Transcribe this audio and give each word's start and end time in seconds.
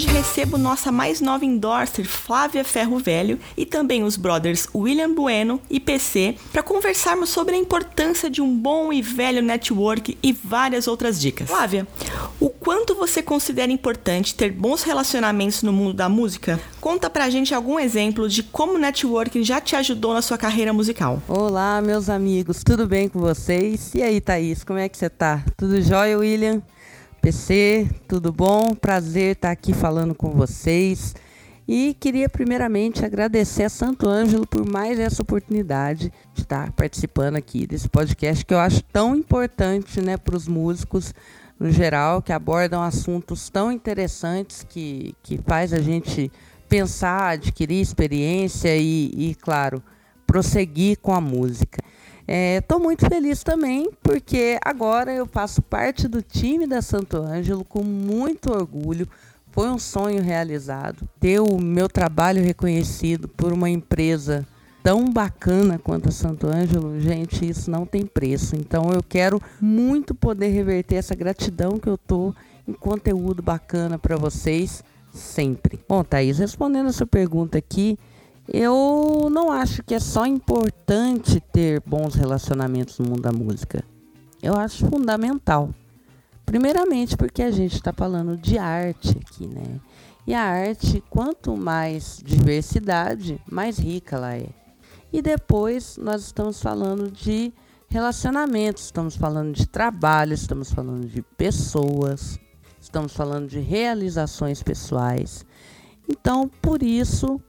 Hoje 0.00 0.08
recebo 0.08 0.56
nossa 0.56 0.90
mais 0.90 1.20
nova 1.20 1.44
endorser, 1.44 2.08
Flávia 2.08 2.64
Ferro 2.64 2.98
Velho, 2.98 3.38
e 3.54 3.66
também 3.66 4.02
os 4.02 4.16
brothers 4.16 4.66
William 4.74 5.12
Bueno 5.12 5.60
e 5.68 5.78
PC, 5.78 6.36
para 6.50 6.62
conversarmos 6.62 7.28
sobre 7.28 7.54
a 7.54 7.58
importância 7.58 8.30
de 8.30 8.40
um 8.40 8.56
bom 8.56 8.90
e 8.90 9.02
velho 9.02 9.42
network 9.42 10.16
e 10.22 10.32
várias 10.32 10.88
outras 10.88 11.20
dicas. 11.20 11.48
Flávia, 11.48 11.86
o 12.38 12.48
quanto 12.48 12.94
você 12.94 13.22
considera 13.22 13.70
importante 13.70 14.34
ter 14.34 14.50
bons 14.50 14.82
relacionamentos 14.82 15.62
no 15.62 15.72
mundo 15.72 15.92
da 15.92 16.08
música? 16.08 16.58
Conta 16.80 17.10
pra 17.10 17.28
gente 17.28 17.54
algum 17.54 17.78
exemplo 17.78 18.26
de 18.26 18.42
como 18.42 18.76
o 18.76 18.78
networking 18.78 19.44
já 19.44 19.60
te 19.60 19.76
ajudou 19.76 20.14
na 20.14 20.22
sua 20.22 20.38
carreira 20.38 20.72
musical. 20.72 21.22
Olá, 21.28 21.82
meus 21.82 22.08
amigos, 22.08 22.64
tudo 22.64 22.86
bem 22.86 23.06
com 23.06 23.20
vocês? 23.20 23.94
E 23.94 24.02
aí, 24.02 24.18
Thaís, 24.18 24.64
como 24.64 24.78
é 24.78 24.88
que 24.88 24.96
você 24.96 25.10
tá? 25.10 25.44
Tudo 25.58 25.82
jóia, 25.82 26.16
William? 26.16 26.62
PC, 27.20 27.86
tudo 28.08 28.32
bom? 28.32 28.74
Prazer 28.74 29.32
estar 29.36 29.50
aqui 29.50 29.74
falando 29.74 30.14
com 30.14 30.30
vocês. 30.30 31.14
E 31.68 31.94
queria 32.00 32.30
primeiramente 32.30 33.04
agradecer 33.04 33.64
a 33.64 33.68
Santo 33.68 34.08
Ângelo 34.08 34.46
por 34.46 34.66
mais 34.66 34.98
essa 34.98 35.20
oportunidade 35.20 36.10
de 36.32 36.40
estar 36.40 36.72
participando 36.72 37.36
aqui 37.36 37.66
desse 37.66 37.90
podcast 37.90 38.44
que 38.44 38.54
eu 38.54 38.58
acho 38.58 38.82
tão 38.84 39.14
importante 39.14 40.00
né, 40.00 40.16
para 40.16 40.34
os 40.34 40.48
músicos 40.48 41.14
no 41.58 41.70
geral, 41.70 42.22
que 42.22 42.32
abordam 42.32 42.82
assuntos 42.82 43.50
tão 43.50 43.70
interessantes 43.70 44.64
que, 44.66 45.14
que 45.22 45.38
faz 45.46 45.74
a 45.74 45.80
gente 45.80 46.32
pensar, 46.70 47.32
adquirir 47.32 47.82
experiência 47.82 48.74
e, 48.78 49.12
e 49.14 49.34
claro, 49.34 49.82
prosseguir 50.26 50.98
com 50.98 51.12
a 51.12 51.20
música. 51.20 51.82
Estou 52.32 52.78
é, 52.78 52.80
muito 52.80 53.08
feliz 53.08 53.42
também 53.42 53.90
porque 54.00 54.56
agora 54.64 55.12
eu 55.12 55.26
faço 55.26 55.60
parte 55.60 56.06
do 56.06 56.22
time 56.22 56.64
da 56.64 56.80
Santo 56.80 57.16
Ângelo 57.16 57.64
com 57.64 57.82
muito 57.82 58.52
orgulho. 58.52 59.08
Foi 59.50 59.68
um 59.68 59.80
sonho 59.80 60.22
realizado. 60.22 61.08
Ter 61.18 61.40
o 61.40 61.60
meu 61.60 61.88
trabalho 61.88 62.40
reconhecido 62.40 63.26
por 63.26 63.52
uma 63.52 63.68
empresa 63.68 64.46
tão 64.80 65.06
bacana 65.06 65.76
quanto 65.76 66.08
a 66.08 66.12
Santo 66.12 66.46
Ângelo, 66.46 67.00
gente, 67.00 67.48
isso 67.48 67.68
não 67.68 67.84
tem 67.84 68.06
preço. 68.06 68.54
Então 68.54 68.92
eu 68.92 69.02
quero 69.02 69.42
muito 69.60 70.14
poder 70.14 70.50
reverter 70.50 70.96
essa 70.96 71.16
gratidão 71.16 71.80
que 71.80 71.88
eu 71.88 71.98
tô 71.98 72.32
em 72.66 72.72
conteúdo 72.72 73.42
bacana 73.42 73.98
para 73.98 74.16
vocês 74.16 74.84
sempre. 75.12 75.80
Bom, 75.88 76.04
Thaís, 76.04 76.38
respondendo 76.38 76.86
a 76.86 76.92
sua 76.92 77.08
pergunta 77.08 77.58
aqui, 77.58 77.98
eu 78.52 79.28
não 79.30 79.52
acho 79.52 79.82
que 79.82 79.94
é 79.94 80.00
só 80.00 80.26
importante 80.26 81.40
ter 81.52 81.80
bons 81.86 82.14
relacionamentos 82.14 82.98
no 82.98 83.08
mundo 83.08 83.22
da 83.22 83.32
música. 83.32 83.84
Eu 84.42 84.56
acho 84.56 84.86
fundamental. 84.86 85.70
Primeiramente 86.44 87.16
porque 87.16 87.42
a 87.42 87.50
gente 87.52 87.76
está 87.76 87.92
falando 87.92 88.36
de 88.36 88.58
arte 88.58 89.10
aqui, 89.10 89.46
né? 89.46 89.80
E 90.26 90.34
a 90.34 90.42
arte, 90.42 91.02
quanto 91.08 91.56
mais 91.56 92.20
diversidade, 92.24 93.40
mais 93.48 93.78
rica 93.78 94.16
ela 94.16 94.34
é. 94.34 94.48
E 95.12 95.22
depois 95.22 95.96
nós 95.96 96.22
estamos 96.22 96.60
falando 96.60 97.10
de 97.10 97.52
relacionamentos, 97.88 98.84
estamos 98.84 99.16
falando 99.16 99.54
de 99.54 99.66
trabalho, 99.66 100.34
estamos 100.34 100.72
falando 100.72 101.06
de 101.06 101.22
pessoas, 101.22 102.38
estamos 102.80 103.14
falando 103.14 103.48
de 103.48 103.60
realizações 103.60 104.62
pessoais. 104.62 105.44
Então, 106.08 106.48
por 106.60 106.82
isso, 106.82 107.40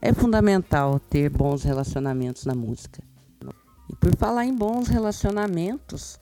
é 0.00 0.12
fundamental 0.12 1.00
ter 1.00 1.28
bons 1.28 1.62
relacionamentos 1.62 2.44
na 2.44 2.54
música. 2.54 3.02
E 3.90 3.96
por 3.96 4.14
falar 4.16 4.44
em 4.44 4.54
bons 4.54 4.88
relacionamentos, 4.88 6.18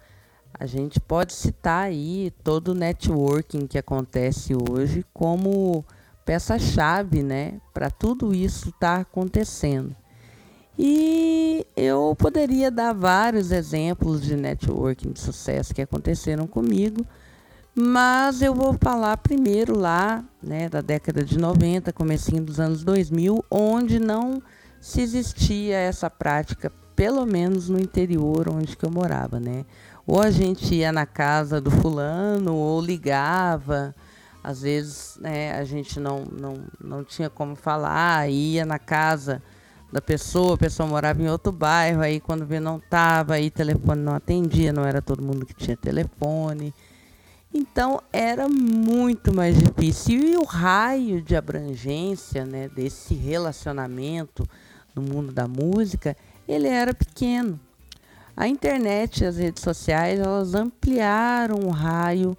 a 0.59 0.67
gente 0.67 1.01
pode 1.01 1.33
citar 1.33 1.85
aí 1.85 2.33
todo 2.43 2.69
o 2.69 2.75
networking 2.75 3.67
que 3.67 3.77
acontece 3.77 4.55
hoje 4.55 5.05
como 5.13 5.85
peça-chave, 6.25 7.23
né, 7.23 7.61
para 7.75 7.91
tudo 7.91 8.35
isso 8.35 8.71
estar 8.71 8.97
tá 8.97 9.01
acontecendo. 9.01 9.95
E 10.79 11.67
eu 11.77 12.15
poderia 12.19 12.71
dar 12.71 12.93
vários 12.93 13.51
exemplos 13.51 14.23
de 14.23 14.37
networking 14.37 15.13
de 15.13 15.21
sucesso 15.21 15.75
que 15.75 15.83
aconteceram 15.83 16.47
comigo, 16.47 17.07
mas 17.79 18.41
eu 18.41 18.55
vou 18.55 18.75
falar 18.81 19.19
primeiro 19.19 19.79
lá, 19.79 20.25
né, 20.43 20.67
da 20.67 20.81
década 20.81 21.23
de 21.23 21.39
90, 21.39 21.93
comecinho 21.93 22.43
dos 22.43 22.59
anos 22.59 22.83
2000, 22.83 23.45
onde 23.51 23.99
não 23.99 24.43
se 24.81 25.03
existia 25.03 25.77
essa 25.77 26.09
prática, 26.09 26.73
pelo 26.95 27.27
menos 27.27 27.69
no 27.69 27.79
interior 27.79 28.49
onde 28.49 28.75
que 28.75 28.85
eu 28.85 28.91
morava, 28.91 29.39
né? 29.39 29.67
Ou 30.07 30.23
a 30.23 30.31
gente 30.31 30.75
ia 30.75 30.91
na 30.91 31.05
casa 31.05 31.61
do 31.61 31.71
fulano, 31.71 32.55
ou 32.55 32.81
ligava, 32.81 33.95
às 34.43 34.63
vezes 34.63 35.19
né, 35.21 35.53
a 35.59 35.65
gente 35.65 36.01
não, 36.01 36.25
não, 36.25 36.55
não 36.81 37.05
tinha 37.05 37.29
como 37.29 37.55
falar, 37.55 38.31
ia 38.31 38.65
na 38.65 38.79
casa 38.79 39.43
da 39.93 40.01
pessoa, 40.01 40.55
a 40.55 40.59
pessoa 40.59 40.89
morava 40.89 41.21
em 41.21 41.29
outro 41.29 41.53
bairro, 41.53 42.01
aí 42.01 42.21
quando 42.21 42.47
vê 42.47 42.59
não 42.59 42.79
estava, 42.79 43.35
aí 43.35 43.51
telefone 43.51 44.01
não 44.01 44.15
atendia, 44.15 44.73
não 44.73 44.85
era 44.85 45.03
todo 45.03 45.23
mundo 45.23 45.45
que 45.45 45.53
tinha 45.53 45.77
telefone. 45.77 46.73
Então 47.59 48.03
era 48.13 48.51
muito 48.51 49.35
mais 49.35 49.57
difícil. 49.57 50.21
E 50.21 50.37
o 50.37 50.45
raio 50.45 51.23
de 51.23 51.35
abrangência 51.35 52.45
né, 52.45 52.69
desse 52.69 53.15
relacionamento 53.15 54.47
no 54.95 55.01
mundo 55.01 55.33
da 55.33 55.49
música, 55.49 56.15
ele 56.47 56.69
era 56.69 56.93
pequeno. 56.93 57.59
A 58.37 58.47
internet 58.47 59.23
e 59.23 59.25
as 59.25 59.39
redes 59.39 59.63
sociais, 59.63 60.21
elas 60.21 60.55
ampliaram 60.55 61.61
o 61.61 61.71
raio 61.71 62.37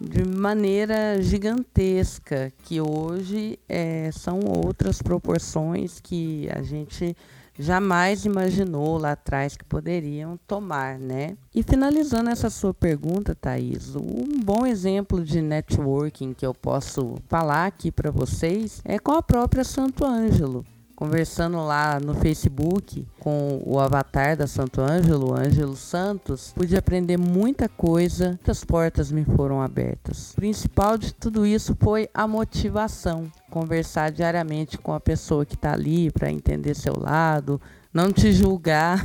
de 0.00 0.24
maneira 0.24 1.20
gigantesca, 1.20 2.52
que 2.62 2.80
hoje 2.80 3.58
é, 3.68 4.10
são 4.12 4.38
outras 4.64 5.02
proporções 5.02 5.98
que 6.00 6.48
a 6.54 6.62
gente 6.62 7.16
jamais 7.62 8.24
imaginou 8.24 8.98
lá 8.98 9.12
atrás 9.12 9.56
que 9.56 9.64
poderiam 9.64 10.38
tomar, 10.46 10.98
né? 10.98 11.36
E 11.54 11.62
finalizando 11.62 12.28
essa 12.28 12.50
sua 12.50 12.74
pergunta, 12.74 13.34
Thaís, 13.34 13.94
um 13.96 14.40
bom 14.44 14.66
exemplo 14.66 15.24
de 15.24 15.40
networking 15.40 16.34
que 16.34 16.44
eu 16.44 16.52
posso 16.52 17.14
falar 17.28 17.66
aqui 17.66 17.90
para 17.90 18.10
vocês 18.10 18.82
é 18.84 18.98
com 18.98 19.12
a 19.12 19.22
própria 19.22 19.64
Santo 19.64 20.04
Ângelo 20.04 20.64
conversando 21.02 21.56
lá 21.64 21.98
no 21.98 22.14
Facebook 22.14 23.04
com 23.18 23.60
o 23.66 23.80
avatar 23.80 24.36
da 24.36 24.46
Santo 24.46 24.80
Ângelo, 24.80 25.34
Ângelo 25.36 25.74
Santos, 25.74 26.52
pude 26.54 26.76
aprender 26.76 27.18
muita 27.18 27.68
coisa, 27.68 28.28
muitas 28.28 28.62
portas 28.62 29.10
me 29.10 29.24
foram 29.24 29.60
abertas. 29.60 30.30
O 30.30 30.36
principal 30.36 30.96
de 30.96 31.12
tudo 31.12 31.44
isso 31.44 31.76
foi 31.80 32.08
a 32.14 32.28
motivação, 32.28 33.28
conversar 33.50 34.12
diariamente 34.12 34.78
com 34.78 34.92
a 34.92 35.00
pessoa 35.00 35.44
que 35.44 35.56
está 35.56 35.72
ali 35.72 36.08
para 36.08 36.30
entender 36.30 36.76
seu 36.76 36.94
lado, 36.96 37.60
não 37.92 38.12
te 38.12 38.30
julgar. 38.30 39.04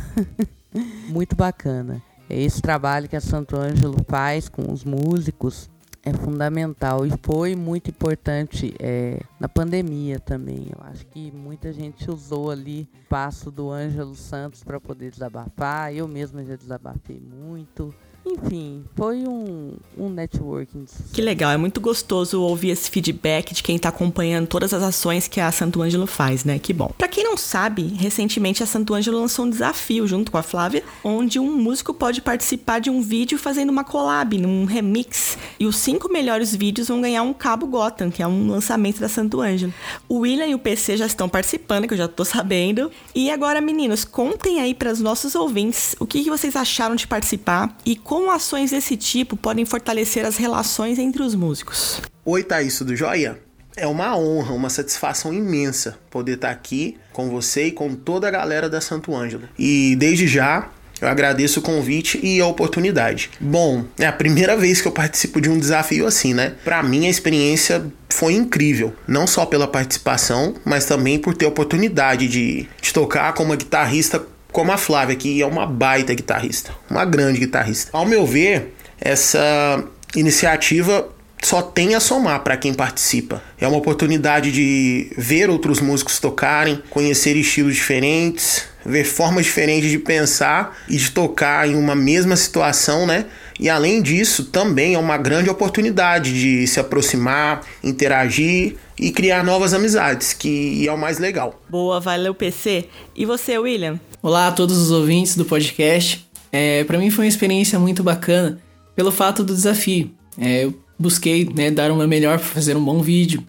Muito 1.10 1.36
bacana. 1.36 2.00
É 2.30 2.40
esse 2.40 2.62
trabalho 2.62 3.10
que 3.10 3.16
a 3.16 3.22
Santo 3.22 3.58
Ângelo 3.58 4.06
faz 4.08 4.48
com 4.48 4.72
os 4.72 4.84
músicos 4.84 5.68
é 6.08 6.14
fundamental 6.14 7.06
e 7.06 7.12
foi 7.22 7.54
muito 7.54 7.90
importante 7.90 8.74
é, 8.80 9.20
na 9.38 9.50
pandemia 9.50 10.20
também. 10.20 10.70
Eu 10.72 10.82
acho 10.86 11.06
que 11.08 11.32
muita 11.32 11.74
gente 11.74 12.10
usou 12.10 12.50
ali 12.50 12.88
o 13.04 13.10
passo 13.10 13.52
do 13.52 13.70
Ângelo 13.70 14.16
Santos 14.16 14.64
para 14.64 14.80
poder 14.80 15.12
desabafar. 15.12 15.94
Eu 15.94 16.08
mesma 16.08 16.46
já 16.46 16.56
desabafei 16.56 17.20
muito. 17.20 17.94
Enfim, 18.28 18.84
foi 18.96 19.26
um, 19.28 19.74
um 19.98 20.10
networking. 20.10 20.86
Que 21.14 21.22
legal, 21.22 21.52
é 21.52 21.58
muito 21.58 21.80
gostoso 21.80 22.42
ouvir 22.42 22.72
esse 22.72 22.90
feedback 22.90 23.54
de 23.54 23.64
quem 23.64 23.78
está 23.78 23.90
acompanhando 23.90 24.48
todas 24.48 24.74
as 24.74 24.84
ações 24.84 25.28
que 25.28 25.40
a 25.40 25.52
Santo 25.52 25.82
Ângelo 25.82 26.06
faz, 26.06 26.44
né? 26.44 26.60
Que 26.60 26.74
bom. 26.74 26.92
Para 26.98 27.08
quem 27.08 27.24
não 27.24 27.38
sabe, 27.38 27.84
recentemente 27.98 28.62
a 28.62 28.66
Santo 28.66 28.94
Ângelo 28.94 29.20
lançou 29.20 29.46
um 29.46 29.50
desafio 29.50 30.06
junto 30.08 30.32
com 30.32 30.38
a 30.38 30.44
Flávia, 30.44 30.84
onde 31.04 31.40
um 31.40 31.56
músico 31.56 31.94
pode 31.94 32.22
participar 32.22 32.80
de 32.80 32.90
um 32.90 33.02
vídeo 33.02 33.38
fazendo 33.38 33.70
uma 33.70 33.84
collab, 33.84 34.38
num 34.38 34.66
remix. 34.66 35.38
E 35.60 35.66
os 35.66 35.78
cinco 35.78 36.12
melhores 36.12 36.54
vídeos 36.56 36.90
vão 36.90 37.00
ganhar 37.00 37.24
um 37.24 37.34
cabo 37.34 37.66
Gotham, 37.68 38.12
que 38.12 38.22
é 38.22 38.28
um 38.28 38.50
lançamento 38.50 39.00
da 39.00 39.08
Santo 39.08 39.40
Ângelo. 39.40 39.74
O 40.10 40.20
William 40.20 40.48
e 40.48 40.56
o 40.56 40.60
PC 40.60 40.98
já 40.98 41.06
estão 41.06 41.30
participando, 41.30 41.88
que 41.88 41.94
eu 41.94 41.98
já 41.98 42.08
tô 42.08 42.26
sabendo. 42.26 42.92
E 43.16 43.32
agora, 43.32 43.62
meninos, 43.62 44.04
contem 44.04 44.60
aí 44.60 44.74
para 44.74 44.92
os 44.92 45.00
nossos 45.00 45.34
ouvintes 45.34 45.96
o 46.00 46.06
que, 46.06 46.24
que 46.24 46.30
vocês 46.30 46.56
acharam 46.56 46.96
de 46.96 47.08
participar 47.08 47.76
e 47.86 47.96
como 47.96 48.17
como 48.18 48.32
ações 48.32 48.72
desse 48.72 48.98
tipo 48.98 49.38
podem 49.38 49.64
fortalecer 49.64 50.26
as 50.26 50.38
relações 50.38 50.98
entre 50.98 51.22
os 51.22 51.36
músicos? 51.36 52.02
Oi, 52.26 52.42
Thaís, 52.42 52.76
tudo 52.76 52.96
jóia? 52.96 53.38
É 53.76 53.86
uma 53.86 54.18
honra, 54.18 54.54
uma 54.54 54.72
satisfação 54.72 55.32
imensa 55.32 56.00
poder 56.10 56.34
estar 56.34 56.50
aqui 56.50 56.98
com 57.14 57.30
você 57.30 57.68
e 57.68 57.72
com 57.72 57.94
toda 57.94 58.28
a 58.28 58.32
galera 58.32 58.68
da 58.68 58.82
Santo 58.82 59.16
Ângelo. 59.16 59.48
E 59.60 59.96
desde 59.98 60.26
já 60.26 60.68
Eu 61.00 61.08
agradeço 61.08 61.60
o 61.60 61.62
convite 61.62 62.20
e 62.24 62.42
a 62.42 62.48
oportunidade. 62.48 63.30
Bom, 63.40 63.86
é 64.00 64.08
a 64.08 64.12
primeira 64.12 64.58
vez 64.58 64.82
que 64.82 64.88
eu 64.88 64.92
participo 64.92 65.40
de 65.40 65.48
um 65.48 65.60
desafio 65.60 66.08
assim, 66.08 66.34
né? 66.34 66.56
Para 66.64 66.82
mim 66.82 67.06
a 67.06 67.10
experiência 67.12 67.86
foi 68.10 68.34
incrível, 68.34 68.96
não 69.08 69.28
só 69.28 69.46
pela 69.46 69.68
participação, 69.68 70.56
mas 70.66 70.86
também 70.86 71.20
por 71.20 71.36
ter 71.36 71.46
a 71.46 71.50
oportunidade 71.50 72.28
de, 72.28 72.68
de 72.82 72.92
tocar 72.92 73.32
como 73.34 73.52
uma 73.52 73.56
guitarrista 73.56 74.26
como 74.58 74.72
a 74.72 74.78
Flávia, 74.78 75.16
que 75.16 75.40
é 75.40 75.46
uma 75.46 75.68
baita 75.68 76.16
guitarrista, 76.16 76.72
uma 76.90 77.06
grande 77.06 77.38
guitarrista. 77.38 77.92
Ao 77.94 78.08
meu 78.08 78.26
ver, 78.26 78.74
essa 79.00 79.84
iniciativa 80.16 81.08
só 81.44 81.62
tem 81.62 81.94
a 81.94 82.00
somar 82.00 82.40
para 82.40 82.58
quem 82.58 82.74
participa. 82.74 83.40
É 83.62 83.68
uma 83.68 83.78
oportunidade 83.78 84.52
de 84.52 85.12
ver 85.16 85.52
outros 85.52 85.80
músicos 85.80 86.20
tocarem, 86.20 86.82
conhecer 86.90 87.36
estilos 87.36 87.76
diferentes, 87.76 88.64
ver 88.84 89.04
formas 89.04 89.46
diferentes 89.46 89.92
de 89.92 90.00
pensar 90.00 90.76
e 90.90 90.98
de 90.98 91.12
tocar 91.12 91.70
em 91.70 91.76
uma 91.76 91.94
mesma 91.94 92.36
situação, 92.36 93.06
né? 93.06 93.26
E 93.60 93.70
além 93.70 94.02
disso, 94.02 94.46
também 94.46 94.96
é 94.96 95.00
uma 95.00 95.18
grande 95.18 95.52
oportunidade 95.52 96.34
de 96.34 96.66
se 96.66 96.80
aproximar, 96.80 97.62
interagir 97.84 98.76
e 99.00 99.12
criar 99.12 99.44
novas 99.44 99.74
amizades, 99.74 100.34
que 100.34 100.88
é 100.88 100.92
o 100.92 100.98
mais 100.98 101.20
legal. 101.20 101.62
Boa, 101.70 102.00
valeu 102.00 102.34
PC. 102.34 102.86
E 103.16 103.24
você, 103.24 103.58
William? 103.58 104.00
Olá 104.28 104.50
a 104.50 104.52
todos 104.52 104.78
os 104.78 104.92
ouvintes 104.92 105.38
do 105.38 105.46
podcast. 105.46 106.28
É, 106.52 106.84
para 106.84 106.98
mim 106.98 107.10
foi 107.10 107.24
uma 107.24 107.30
experiência 107.30 107.80
muito 107.80 108.04
bacana 108.04 108.60
pelo 108.94 109.10
fato 109.10 109.42
do 109.42 109.54
desafio. 109.56 110.12
É, 110.38 110.66
eu 110.66 110.78
busquei 111.00 111.46
né, 111.46 111.72
dar 111.72 111.90
uma 111.92 112.06
melhor 112.06 112.38
para 112.38 112.46
fazer 112.50 112.76
um 112.76 112.84
bom 112.84 113.02
vídeo, 113.02 113.42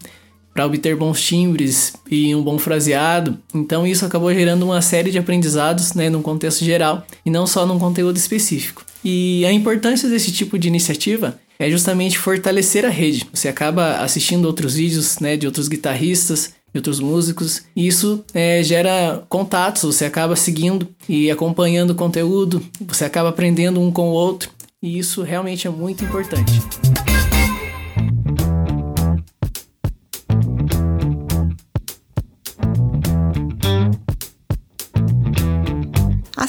para 0.54 0.64
obter 0.64 0.94
bons 0.94 1.20
timbres 1.20 1.94
e 2.08 2.32
um 2.32 2.44
bom 2.44 2.60
fraseado. 2.60 3.36
Então 3.52 3.84
isso 3.84 4.06
acabou 4.06 4.32
gerando 4.32 4.62
uma 4.62 4.80
série 4.80 5.10
de 5.10 5.18
aprendizados 5.18 5.94
né, 5.94 6.08
num 6.08 6.22
contexto 6.22 6.64
geral 6.64 7.04
e 7.26 7.30
não 7.30 7.44
só 7.44 7.66
num 7.66 7.76
conteúdo 7.76 8.16
específico. 8.16 8.84
E 9.04 9.44
a 9.46 9.52
importância 9.52 10.08
desse 10.08 10.30
tipo 10.30 10.56
de 10.56 10.68
iniciativa 10.68 11.40
é 11.58 11.68
justamente 11.68 12.16
fortalecer 12.16 12.84
a 12.84 12.88
rede. 12.88 13.26
Você 13.34 13.48
acaba 13.48 13.96
assistindo 13.96 14.44
outros 14.44 14.76
vídeos 14.76 15.18
né, 15.18 15.36
de 15.36 15.44
outros 15.44 15.66
guitarristas, 15.66 16.52
de 16.72 16.78
outros 16.78 17.00
músicos, 17.00 17.62
e 17.74 17.86
isso 17.86 18.24
é, 18.34 18.62
gera 18.62 19.24
contatos, 19.28 19.82
você 19.82 20.04
acaba 20.04 20.36
seguindo 20.36 20.88
e 21.08 21.30
acompanhando 21.30 21.90
o 21.90 21.94
conteúdo, 21.94 22.62
você 22.80 23.04
acaba 23.04 23.28
aprendendo 23.28 23.80
um 23.80 23.90
com 23.90 24.08
o 24.08 24.12
outro, 24.12 24.50
e 24.82 24.98
isso 24.98 25.22
realmente 25.22 25.66
é 25.66 25.70
muito 25.70 26.04
importante. 26.04 26.52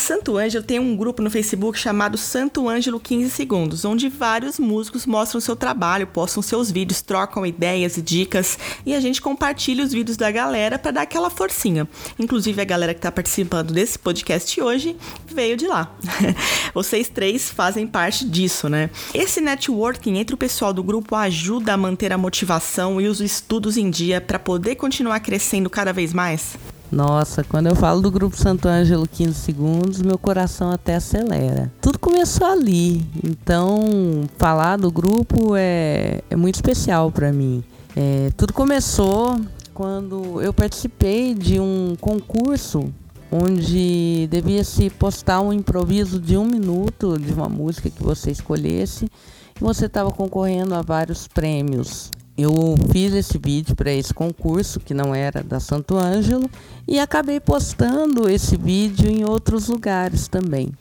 Santo 0.10 0.40
Ângelo 0.40 0.64
tem 0.64 0.80
um 0.80 0.98
grupo 0.98 1.22
no 1.22 1.30
Facebook 1.30 1.78
chamado 1.78 2.18
Santo 2.18 2.68
Ângelo 2.68 3.00
15 3.00 3.30
Segundos, 3.30 3.86
onde 3.86 4.10
vários 4.10 4.58
músicos 4.58 5.06
mostram 5.06 5.40
seu 5.40 5.56
trabalho, 5.56 6.08
postam 6.08 6.42
seus 6.42 6.72
vídeos, 6.72 7.00
trocam 7.04 7.46
ideias 7.46 7.96
e 7.96 8.02
dicas 8.02 8.58
e 8.88 8.96
a 8.96 9.00
gente 9.00 9.22
compartilha 9.22 9.84
os 9.84 9.94
vídeos 9.94 10.18
da 10.18 10.32
galera 10.32 10.80
para 10.80 10.90
dar 10.90 11.02
aquela 11.04 11.30
forcinha. 11.30 11.88
Inclusive 12.18 12.60
a 12.60 12.66
galera 12.66 12.96
que 12.96 12.98
está 12.98 13.12
participando 13.12 13.72
desse 13.72 14.00
podcast 14.00 14.60
hoje 14.60 14.98
veio 15.28 15.56
de 15.56 15.68
lá. 15.68 15.96
Vocês 16.74 17.08
três 17.08 17.52
fazem 17.52 17.86
parte 17.86 18.26
disso, 18.26 18.68
né? 18.68 18.90
Esse 19.14 19.40
networking 19.40 20.18
entre 20.18 20.34
o 20.34 20.40
pessoal 20.40 20.74
do 20.74 20.82
grupo 20.82 21.16
ajuda 21.16 21.74
a 21.74 21.78
manter 21.78 22.12
a 22.12 22.18
motivação 22.18 23.00
e 23.00 23.08
os 23.08 23.22
estudos 23.22 23.78
em 23.78 23.92
dia 23.92 24.20
para 24.20 24.40
poder 24.40 24.74
continuar 24.74 25.20
crescendo 25.20 25.70
cada 25.70 25.94
vez 25.94 26.16
mais? 26.16 26.58
Nossa, 26.92 27.44
quando 27.44 27.68
eu 27.68 27.76
falo 27.76 28.02
do 28.02 28.10
grupo 28.10 28.36
Santo 28.36 28.68
Ângelo 28.68 29.08
15 29.08 29.34
segundos, 29.36 30.02
meu 30.02 30.18
coração 30.18 30.72
até 30.72 30.96
acelera. 30.96 31.72
Tudo 31.80 32.00
começou 32.00 32.48
ali, 32.48 33.06
então 33.24 34.24
falar 34.38 34.78
do 34.78 34.92
grupo 34.92 35.56
é, 35.56 36.22
é 36.30 36.36
muito 36.36 36.56
especial 36.56 37.12
para 37.12 37.32
mim. 37.32 37.64
É, 37.96 38.32
tudo 38.36 38.54
começou 38.54 39.40
quando 39.74 40.42
eu 40.42 40.52
participei 40.52 41.36
de 41.36 41.60
um 41.60 41.96
concurso 42.02 42.92
onde 43.32 44.28
devia 44.28 44.64
se 44.64 44.90
postar 44.90 45.42
um 45.42 45.54
improviso 45.54 46.20
de 46.20 46.38
um 46.38 46.46
minuto 46.46 47.20
de 47.20 47.32
uma 47.32 47.48
música 47.48 47.90
que 47.90 48.02
você 48.02 48.32
escolhesse 48.32 49.06
e 49.06 49.64
você 49.64 49.86
estava 49.86 50.12
concorrendo 50.12 50.74
a 50.74 50.82
vários 50.82 51.28
prêmios 51.28 52.10
eu 52.42 52.76
fiz 52.92 53.14
esse 53.14 53.38
vídeo 53.38 53.76
para 53.76 53.92
esse 53.92 54.14
concurso 54.14 54.80
que 54.80 54.94
não 54.94 55.14
era 55.14 55.44
da 55.44 55.60
Santo 55.60 55.98
Ângelo 55.98 56.50
e 56.88 57.00
acabei 57.00 57.40
postando 57.40 58.30
esse 58.30 58.56
vídeo 58.56 59.10
em 59.10 59.24
outros 59.24 59.68
lugares 59.68 60.28
também. 60.28 60.72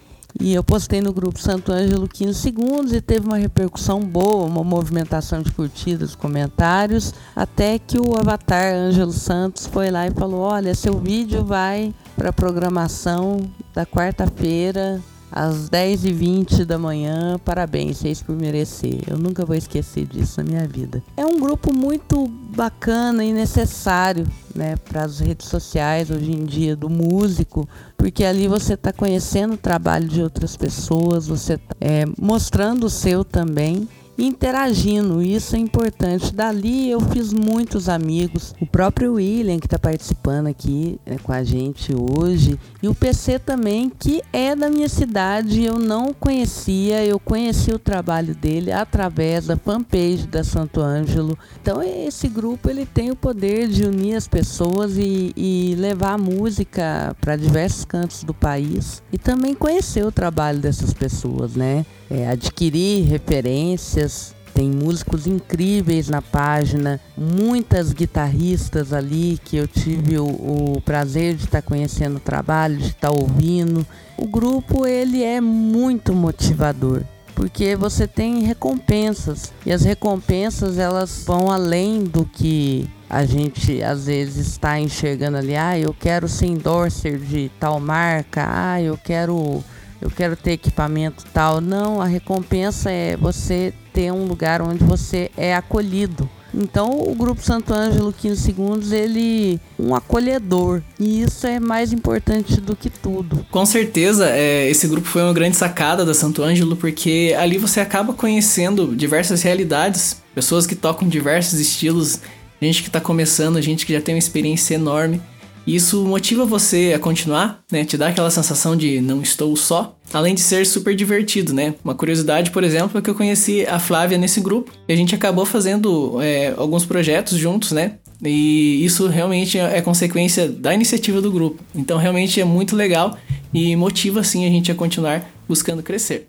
E 0.41 0.55
eu 0.55 0.63
postei 0.63 1.01
no 1.01 1.13
grupo 1.13 1.41
Santo 1.41 1.73
Ângelo 1.73 2.07
15 2.07 2.39
segundos 2.39 2.93
e 2.93 3.01
teve 3.01 3.27
uma 3.27 3.39
repercussão 3.39 4.01
boa, 4.01 4.45
uma 4.45 4.63
movimentação 4.63 5.43
de 5.43 5.51
curtidas, 5.51 6.15
comentários, 6.15 7.13
até 7.35 7.79
que 7.79 7.99
o 7.99 8.17
avatar 8.17 8.73
Ângelo 8.75 9.13
Santos 9.13 9.67
foi 9.67 9.91
lá 9.91 10.07
e 10.07 10.11
falou: 10.13 10.41
"Olha, 10.41 10.75
seu 10.75 10.99
vídeo 10.99 11.45
vai 11.45 11.93
para 12.15 12.29
a 12.29 12.33
programação 12.33 13.41
da 13.75 13.85
quarta-feira 13.85 15.03
às 15.31 15.69
10h20 15.69 16.65
da 16.65 16.79
manhã. 16.79 17.39
Parabéns, 17.45 17.99
vocês 17.99 18.23
por 18.23 18.37
merecer. 18.37 19.01
Eu 19.07 19.19
nunca 19.19 19.45
vou 19.45 19.57
esquecer 19.57 20.07
disso 20.07 20.43
na 20.43 20.51
minha 20.51 20.67
vida. 20.67 21.03
É 21.17 21.25
um 21.25 21.39
grupo 21.39 21.73
muito 21.73 22.27
bacana 22.27 23.25
e 23.25 23.33
necessário 23.33 24.27
né, 24.55 24.77
para 24.77 25.05
as 25.05 25.21
redes 25.21 25.49
sociais 25.49 26.11
hoje 26.11 26.33
em 26.33 26.45
dia 26.45 26.75
do 26.75 26.89
músico, 26.89 27.69
porque 27.97 28.25
ali 28.25 28.49
você 28.49 28.75
está 28.75 28.93
conhecendo 28.93 29.55
o 29.55 29.59
trabalho 29.59 30.09
de 30.09 30.23
outras 30.23 30.57
pessoas, 30.57 31.27
você 31.27 31.55
está 31.55 31.77
é, 31.81 32.05
mostrando 32.19 32.87
o 32.87 32.91
seu 32.91 33.25
também 33.25 33.89
interagindo. 34.19 35.23
Isso 35.23 35.55
é 35.55 35.59
importante. 35.61 36.35
Dali 36.35 36.91
eu 36.91 37.01
fiz 37.01 37.33
muitos 37.33 37.89
amigos. 37.89 38.55
O 38.61 38.67
próprio 38.67 39.15
William, 39.15 39.59
que 39.59 39.67
está 39.67 39.79
participando 39.79 40.49
aqui 40.49 40.99
né, 41.07 41.17
com 41.23 41.33
a 41.33 41.45
gente 41.45 41.95
hoje. 41.95 42.59
E 42.83 42.89
o 42.89 42.95
PC 42.95 43.39
também, 43.39 43.89
que 43.89 44.21
é 44.33 44.57
da 44.57 44.69
minha 44.69 44.89
cidade. 44.89 45.65
Eu 45.65 45.79
não 45.79 46.13
conhecia. 46.13 47.05
Eu 47.05 47.21
conheci 47.21 47.71
o 47.71 47.79
trabalho 47.79 48.35
dele 48.35 48.73
através 48.73 49.47
da 49.47 49.57
fanpage 49.57 50.27
da 50.27 50.43
Santo 50.43 50.81
Ângelo. 50.81 51.39
Então 51.63 51.81
esse 51.81 52.29
grupo 52.29 52.69
ele 52.69 52.85
tem 52.85 53.13
o 53.13 53.17
poder 53.17 53.69
de 53.69 53.85
unir 53.85 54.17
as 54.17 54.27
pessoas 54.27 54.99
e, 54.99 55.33
e 55.37 55.77
levar 55.79 56.19
música 56.19 57.17
para 57.21 57.37
diversos 57.37 57.85
cantos 57.85 58.25
do 58.25 58.35
país. 58.35 59.03
E 59.13 59.19
também 59.19 59.55
conhecer 59.55 60.05
o 60.05 60.11
trabalho 60.11 60.59
dessas 60.59 60.93
pessoas, 60.93 61.55
né? 61.55 61.87
É, 62.11 62.27
adquirir 62.27 63.05
referências 63.05 64.08
tem 64.55 64.71
músicos 64.71 65.27
incríveis 65.27 66.09
na 66.09 66.21
página, 66.21 67.01
muitas 67.17 67.93
guitarristas 67.93 68.93
ali 68.93 69.39
que 69.45 69.57
eu 69.57 69.69
tive 69.69 70.19
o, 70.19 70.27
o 70.27 70.83
prazer 70.85 71.35
de 71.37 71.45
estar 71.45 71.63
conhecendo 71.63 72.17
o 72.17 72.21
trabalho, 72.21 72.77
de 72.77 72.89
estar 72.89 73.11
ouvindo. 73.11 73.87
O 74.17 74.27
grupo 74.27 74.85
ele 74.85 75.23
é 75.23 75.41
muito 75.41 76.13
motivador 76.13 77.05
porque 77.39 77.77
você 77.77 78.05
tem 78.09 78.41
recompensas 78.41 79.53
e 79.65 79.73
as 79.73 79.85
recompensas 79.85 80.77
elas 80.77 81.23
vão 81.25 81.53
além 81.53 82.03
do 82.03 82.25
que 82.25 82.91
a 83.09 83.25
gente 83.25 83.81
às 83.81 84.07
vezes 84.07 84.49
está 84.49 84.81
enxergando 84.81 85.37
ali. 85.37 85.55
Ah, 85.55 85.79
eu 85.79 85.95
quero 85.95 86.29
ser 86.29 86.47
endorser 86.47 87.17
de 87.17 87.49
tal 87.61 87.79
marca. 87.79 88.45
Ah, 88.45 88.83
eu 88.83 88.99
quero 88.99 89.63
eu 90.01 90.11
quero 90.11 90.37
ter 90.37 90.53
equipamento 90.53 91.25
tal. 91.33 91.61
Não, 91.61 92.01
a 92.01 92.07
recompensa 92.07 92.91
é 92.91 93.17
você 93.17 93.73
ter 93.93 94.13
um 94.13 94.25
lugar 94.25 94.63
onde 94.63 94.85
você 94.85 95.31
é 95.37 95.55
acolhido. 95.55 96.29
Então, 96.55 96.91
o 96.91 97.15
grupo 97.15 97.43
Santo 97.43 97.75
Ângelo 97.75 98.13
15 98.13 98.41
Segundos, 98.41 98.93
ele 98.93 99.61
um 99.79 99.95
acolhedor. 99.95 100.83
E 100.99 101.23
isso 101.23 101.47
é 101.47 101.61
mais 101.61 101.93
importante 101.93 102.61
do 102.61 102.75
que 102.75 102.89
tudo. 102.89 103.45
Com 103.51 103.67
certeza, 103.67 104.29
é, 104.31 104.69
esse 104.69 104.89
grupo 104.89 105.07
foi 105.07 105.23
uma 105.23 105.33
grande 105.33 105.57
sacada 105.57 106.05
da 106.05 106.15
Santo 106.15 106.43
Ângelo, 106.43 106.77
porque 106.77 107.35
ali 107.39 107.59
você 107.59 107.81
acaba 107.81 108.15
conhecendo 108.15 108.95
diversas 108.97 109.43
realidades, 109.43 110.23
pessoas 110.35 110.67
que 110.67 110.75
tocam 110.75 111.07
diversos 111.07 111.59
estilos, 111.61 112.21
gente 112.61 112.83
que 112.83 112.89
está 112.89 113.01
começando, 113.01 113.61
gente 113.61 113.85
que 113.85 113.93
já 113.93 114.01
tem 114.01 114.15
uma 114.15 114.19
experiência 114.21 114.75
enorme. 114.75 115.21
Isso 115.69 116.03
motiva 116.07 116.47
você 116.47 116.95
a 116.97 116.99
continuar, 116.99 117.63
né? 117.71 117.85
Te 117.85 117.99
dá 117.99 118.09
aquela 118.09 118.31
sensação 118.31 118.75
de 118.75 119.03
não 119.03 119.21
estou 119.21 119.55
só. 119.55 119.99
Além 120.15 120.35
de 120.35 120.41
ser 120.41 120.65
super 120.65 120.97
divertido, 120.97 121.53
né? 121.53 121.75
Uma 121.85 121.95
curiosidade, 121.95 122.51
por 122.51 122.65
exemplo, 122.65 122.99
é 122.99 123.03
que 123.03 123.11
eu 123.11 123.15
conheci 123.15 123.67
a 123.67 123.79
Flávia 123.79 124.17
nesse 124.17 124.41
grupo 124.41 124.73
e 124.89 124.93
a 124.95 124.97
gente 124.97 125.15
acabou 125.15 125.45
fazendo 125.45 126.23
é, 126.23 126.55
alguns 126.57 126.87
projetos 126.87 127.37
juntos, 127.37 127.73
né? 127.73 127.97
E 128.25 128.83
isso 128.83 129.09
realmente 129.09 129.59
é 129.59 129.83
consequência 129.83 130.49
da 130.49 130.73
iniciativa 130.73 131.21
do 131.21 131.31
grupo. 131.31 131.63
Então, 131.75 131.99
realmente 131.99 132.41
é 132.41 132.45
muito 132.47 132.75
legal 132.75 133.19
e 133.53 133.77
motiva, 133.77 134.25
sim, 134.25 134.47
a 134.47 134.49
gente 134.49 134.73
a 134.73 134.75
continuar 134.75 135.31
buscando 135.47 135.83
crescer. 135.83 136.29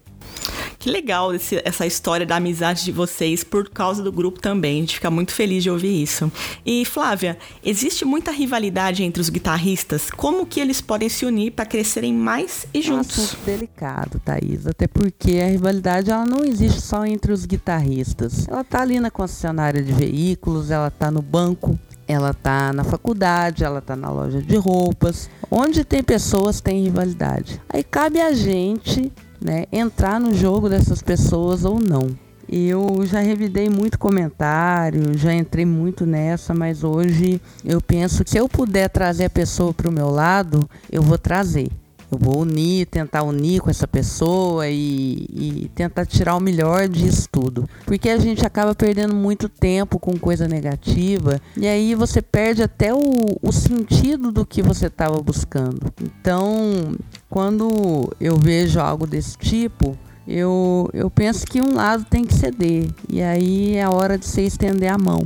Que 0.80 0.90
legal 0.90 1.36
esse, 1.36 1.62
essa 1.66 1.86
história 1.86 2.26
da 2.26 2.38
amizade 2.38 2.86
de 2.86 2.92
vocês 2.94 3.44
por 3.44 3.70
causa 3.70 4.02
do 4.02 4.14
grupo 4.14 4.40
também. 4.40 4.78
A 4.78 4.80
gente 4.80 4.96
fica 4.96 5.12
muito 5.12 5.34
feliz 5.34 5.62
de 5.62 5.70
ouvir 5.70 6.02
isso. 6.02 6.32
E 6.66 6.86
Flávia, 6.86 7.38
existe 7.62 8.06
muita 8.06 8.32
rivalidade 8.32 9.04
entre 9.04 9.22
os 9.22 9.28
guitarristas. 9.28 10.10
Como 10.10 10.46
que 10.46 10.62
eles 10.62 10.80
podem 10.80 11.10
se 11.10 11.26
unir 11.26 11.52
para 11.52 11.66
crescerem 11.66 12.14
mais 12.14 12.66
e 12.74 12.82
juntos? 12.82 13.18
É 13.18 13.22
um 13.22 13.24
assunto 13.26 13.46
delicado, 13.46 14.22
Thaís. 14.24 14.66
Até 14.66 14.88
porque 14.88 15.40
a 15.44 15.48
rivalidade 15.48 16.12
ela 16.12 16.26
não 16.26 16.46
existe 16.46 16.80
só 16.80 17.06
entre 17.06 17.34
os 17.34 17.46
guitarristas. 17.46 18.48
Ela 18.48 18.64
tá 18.64 18.82
ali 18.82 19.02
na 19.02 19.12
concessionária 19.12 19.84
de 19.84 19.92
veículos, 19.92 20.72
ela 20.72 20.90
tá 20.90 21.12
no 21.12 21.22
banco 21.22 21.78
ela 22.08 22.34
tá 22.34 22.74
na 22.74 22.84
faculdade, 22.84 23.64
ela 23.64 23.82
tá 23.82 23.96
na 23.96 24.10
loja 24.10 24.42
de 24.42 24.56
roupas. 24.56 25.30
Onde 25.52 25.84
tem 25.84 26.02
pessoas 26.02 26.60
tem 26.60 26.84
rivalidade. 26.84 27.62
Aí 27.70 27.84
cabe 27.84 28.20
a 28.20 28.34
gente, 28.34 29.14
né, 29.42 29.66
entrar 29.72 30.20
no 30.20 30.34
jogo 30.34 30.70
dessas 30.70 31.02
pessoas 31.02 31.66
ou 31.66 31.80
não. 31.80 32.08
Eu 32.52 33.06
já 33.06 33.20
revidei 33.20 33.70
muito 33.70 34.00
comentário, 34.00 35.16
já 35.16 35.34
entrei 35.34 35.66
muito 35.66 36.06
nessa, 36.06 36.54
mas 36.54 36.84
hoje 36.84 37.40
eu 37.64 37.80
penso 37.80 38.24
que 38.24 38.32
se 38.32 38.38
eu 38.40 38.50
puder 38.50 38.90
trazer 38.90 39.26
a 39.26 39.30
pessoa 39.30 39.72
para 39.72 39.88
o 39.88 39.94
meu 39.94 40.10
lado, 40.10 40.68
eu 40.92 41.02
vou 41.02 41.18
trazer 41.18 41.70
eu 42.12 42.18
vou 42.18 42.42
unir, 42.42 42.88
tentar 42.88 43.24
unir 43.24 43.62
com 43.62 43.70
essa 43.70 43.88
pessoa 43.88 44.68
e, 44.68 45.28
e, 45.30 45.72
tentar 45.76 46.06
tirar 46.06 46.36
o 46.36 46.40
melhor 46.40 46.88
disso 46.88 47.28
tudo. 47.32 47.70
Porque 47.86 48.10
a 48.10 48.18
gente 48.18 48.46
acaba 48.46 48.74
perdendo 48.74 49.14
muito 49.14 49.48
tempo 49.48 50.00
com 50.00 50.18
coisa 50.18 50.48
negativa 50.48 51.40
e 51.56 51.68
aí 51.68 51.94
você 51.94 52.22
perde 52.22 52.64
até 52.64 52.94
o, 52.94 53.38
o 53.42 53.52
sentido 53.52 54.32
do 54.32 54.46
que 54.46 54.64
você 54.64 54.88
estava 54.88 55.22
buscando. 55.22 55.94
Então, 56.02 56.96
quando 57.30 58.12
eu 58.20 58.38
vejo 58.38 58.80
algo 58.80 59.06
desse 59.06 59.38
tipo, 59.38 59.98
eu, 60.28 60.90
eu 60.94 61.10
penso 61.10 61.46
que 61.46 61.62
um 61.62 61.76
lado 61.76 62.06
tem 62.10 62.26
que 62.26 62.34
ceder. 62.34 62.90
E 63.08 63.22
aí 63.22 63.76
é 63.76 63.84
a 63.84 63.92
hora 63.92 64.18
de 64.18 64.26
você 64.26 64.42
estender 64.42 64.92
a 64.92 64.98
mão. 64.98 65.24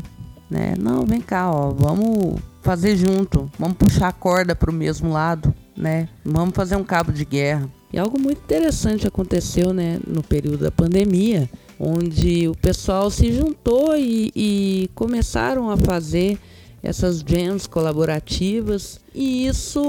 Né? 0.49 0.75
Não, 0.79 1.05
vem 1.05 1.21
cá, 1.21 1.51
ó, 1.51 1.69
vamos 1.71 2.39
fazer 2.61 2.95
junto, 2.95 3.49
vamos 3.57 3.77
puxar 3.77 4.09
a 4.09 4.13
corda 4.13 4.55
para 4.55 4.69
o 4.69 4.73
mesmo 4.73 5.11
lado 5.11 5.53
né? 5.75 6.07
Vamos 6.23 6.55
fazer 6.55 6.75
um 6.75 6.83
cabo 6.83 7.11
de 7.11 7.25
guerra. 7.25 7.69
E 7.91 7.99
algo 7.99 8.19
muito 8.19 8.39
interessante 8.39 9.07
aconteceu, 9.07 9.73
né, 9.73 9.99
no 10.07 10.23
período 10.23 10.63
da 10.63 10.71
pandemia, 10.71 11.49
onde 11.79 12.47
o 12.47 12.55
pessoal 12.55 13.11
se 13.11 13.31
juntou 13.31 13.95
e, 13.95 14.31
e 14.35 14.89
começaram 14.95 15.69
a 15.69 15.77
fazer 15.77 16.39
essas 16.83 17.23
jams 17.25 17.65
colaborativas 17.65 18.99
e 19.15 19.47
isso 19.47 19.81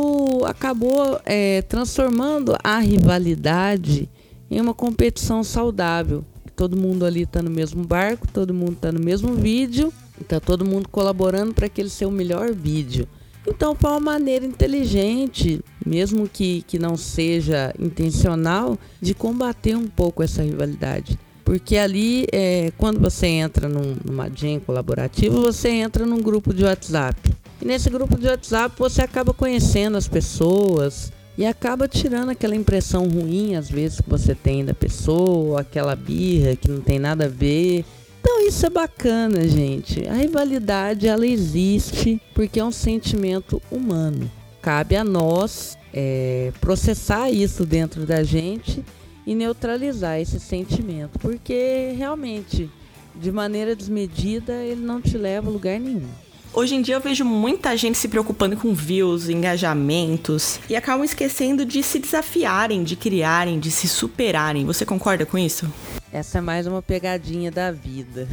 acabou 0.47 1.21
é, 1.25 1.61
transformando 1.63 2.57
a 2.63 2.79
rivalidade 2.79 4.09
em 4.49 4.61
uma 4.61 4.73
competição 4.73 5.43
saudável. 5.43 6.25
Todo 6.55 6.77
mundo 6.77 7.05
ali 7.05 7.23
está 7.23 7.43
no 7.43 7.51
mesmo 7.51 7.85
barco, 7.85 8.29
todo 8.33 8.55
mundo 8.55 8.75
está 8.75 8.93
no 8.93 9.01
mesmo 9.01 9.35
vídeo, 9.35 9.93
está 10.21 10.39
todo 10.39 10.65
mundo 10.65 10.89
colaborando 10.89 11.53
para 11.53 11.67
aquele 11.67 11.91
ser 11.91 12.07
o 12.07 12.13
melhor 12.13 12.53
vídeo. 12.55 13.09
Então, 13.47 13.75
foi 13.75 13.91
uma 13.91 14.01
maneira 14.01 14.47
inteligente, 14.47 15.61
mesmo 15.85 16.29
que, 16.29 16.63
que 16.63 16.79
não 16.79 16.97
seja 16.97 17.75
intencional, 17.79 18.79
de 19.01 19.13
combater 19.15 19.77
um 19.77 19.87
pouco 19.87 20.23
essa 20.23 20.43
rivalidade. 20.43 21.19
Porque 21.45 21.77
ali, 21.77 22.27
é, 22.33 22.73
quando 22.79 22.99
você 22.99 23.27
entra 23.27 23.69
num, 23.69 23.97
numa 24.03 24.31
jam 24.35 24.59
colaborativa, 24.61 25.39
você 25.39 25.69
entra 25.69 26.07
num 26.07 26.23
grupo 26.23 26.55
de 26.55 26.65
WhatsApp. 26.65 27.21
E 27.61 27.65
nesse 27.67 27.91
grupo 27.91 28.19
de 28.19 28.27
WhatsApp 28.27 28.75
você 28.79 29.03
acaba 29.03 29.35
conhecendo 29.35 29.97
as 29.97 30.09
pessoas 30.09 31.13
e 31.37 31.45
acaba 31.45 31.87
tirando 31.87 32.31
aquela 32.31 32.57
impressão 32.57 33.07
ruim, 33.09 33.57
às 33.57 33.69
vezes, 33.69 34.01
que 34.01 34.09
você 34.09 34.35
tem 34.35 34.65
da 34.65 34.73
pessoa, 34.73 35.61
aquela 35.61 35.95
birra 35.95 36.57
que 36.57 36.71
não 36.71 36.81
tem 36.81 36.99
nada 36.99 37.27
a 37.27 37.29
ver. 37.29 37.85
Então 38.21 38.47
isso 38.47 38.65
é 38.65 38.71
bacana, 38.71 39.47
gente. 39.47 40.09
A 40.09 40.15
rivalidade 40.15 41.07
ela 41.07 41.27
existe 41.27 42.21
porque 42.33 42.59
é 42.59 42.65
um 42.65 42.73
sentimento 42.73 43.61
humano. 43.71 44.31
Cabe 44.63 44.97
a 44.97 45.05
nós 45.05 45.77
é, 45.93 46.51
processar 46.59 47.31
isso 47.31 47.67
dentro 47.67 48.07
da 48.07 48.23
gente 48.23 48.83
e 49.27 49.35
neutralizar 49.35 50.21
esse 50.21 50.39
sentimento, 50.39 51.19
porque 51.19 51.95
realmente 51.97 52.71
de 53.15 53.31
maneira 53.31 53.77
desmedida 53.77 54.53
ele 54.55 54.81
não 54.81 55.01
te 55.01 55.17
leva 55.17 55.49
a 55.49 55.53
lugar 55.53 55.79
nenhum. 55.79 56.09
Hoje 56.53 56.77
em 56.77 56.83
dia 56.83 56.95
eu 56.95 57.01
vejo 57.01 57.25
muita 57.25 57.77
gente 57.77 57.99
se 57.99 58.07
preocupando 58.07 58.57
com 58.57 58.73
views, 58.73 59.29
engajamentos 59.29 60.61
e 60.69 60.77
acabam 60.77 61.05
esquecendo 61.05 61.65
de 61.65 61.83
se 61.83 61.99
desafiarem, 61.99 62.85
de 62.85 62.95
criarem, 62.95 63.59
de 63.59 63.73
se 63.73 63.89
superarem. 63.89 64.65
Você 64.65 64.87
concorda 64.87 65.27
com 65.27 65.37
isso? 65.37 65.67
Essa 66.13 66.39
é 66.39 66.41
mais 66.41 66.69
uma 66.69 66.81
pegadinha 66.81 67.51
da 67.51 67.73
vida. 67.73 68.29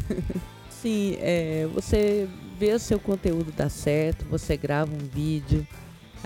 Sim, 0.70 1.18
é, 1.20 1.68
você 1.74 2.26
vê 2.58 2.72
o 2.72 2.78
seu 2.78 2.98
conteúdo 2.98 3.52
dar 3.52 3.68
certo, 3.68 4.24
você 4.30 4.56
grava 4.56 4.90
um 4.90 5.06
vídeo, 5.14 5.66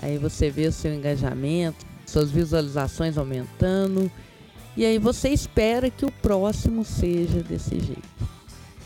aí 0.01 0.17
você 0.17 0.49
vê 0.49 0.67
o 0.67 0.71
seu 0.71 0.93
engajamento, 0.93 1.85
suas 2.05 2.29
visualizações 2.29 3.17
aumentando, 3.17 4.11
e 4.77 4.85
aí 4.85 4.99
você 4.99 5.29
espera 5.29 5.89
que 5.89 6.05
o 6.05 6.11
próximo 6.11 6.83
seja 6.83 7.41
desse 7.41 7.79
jeito. 7.79 8.35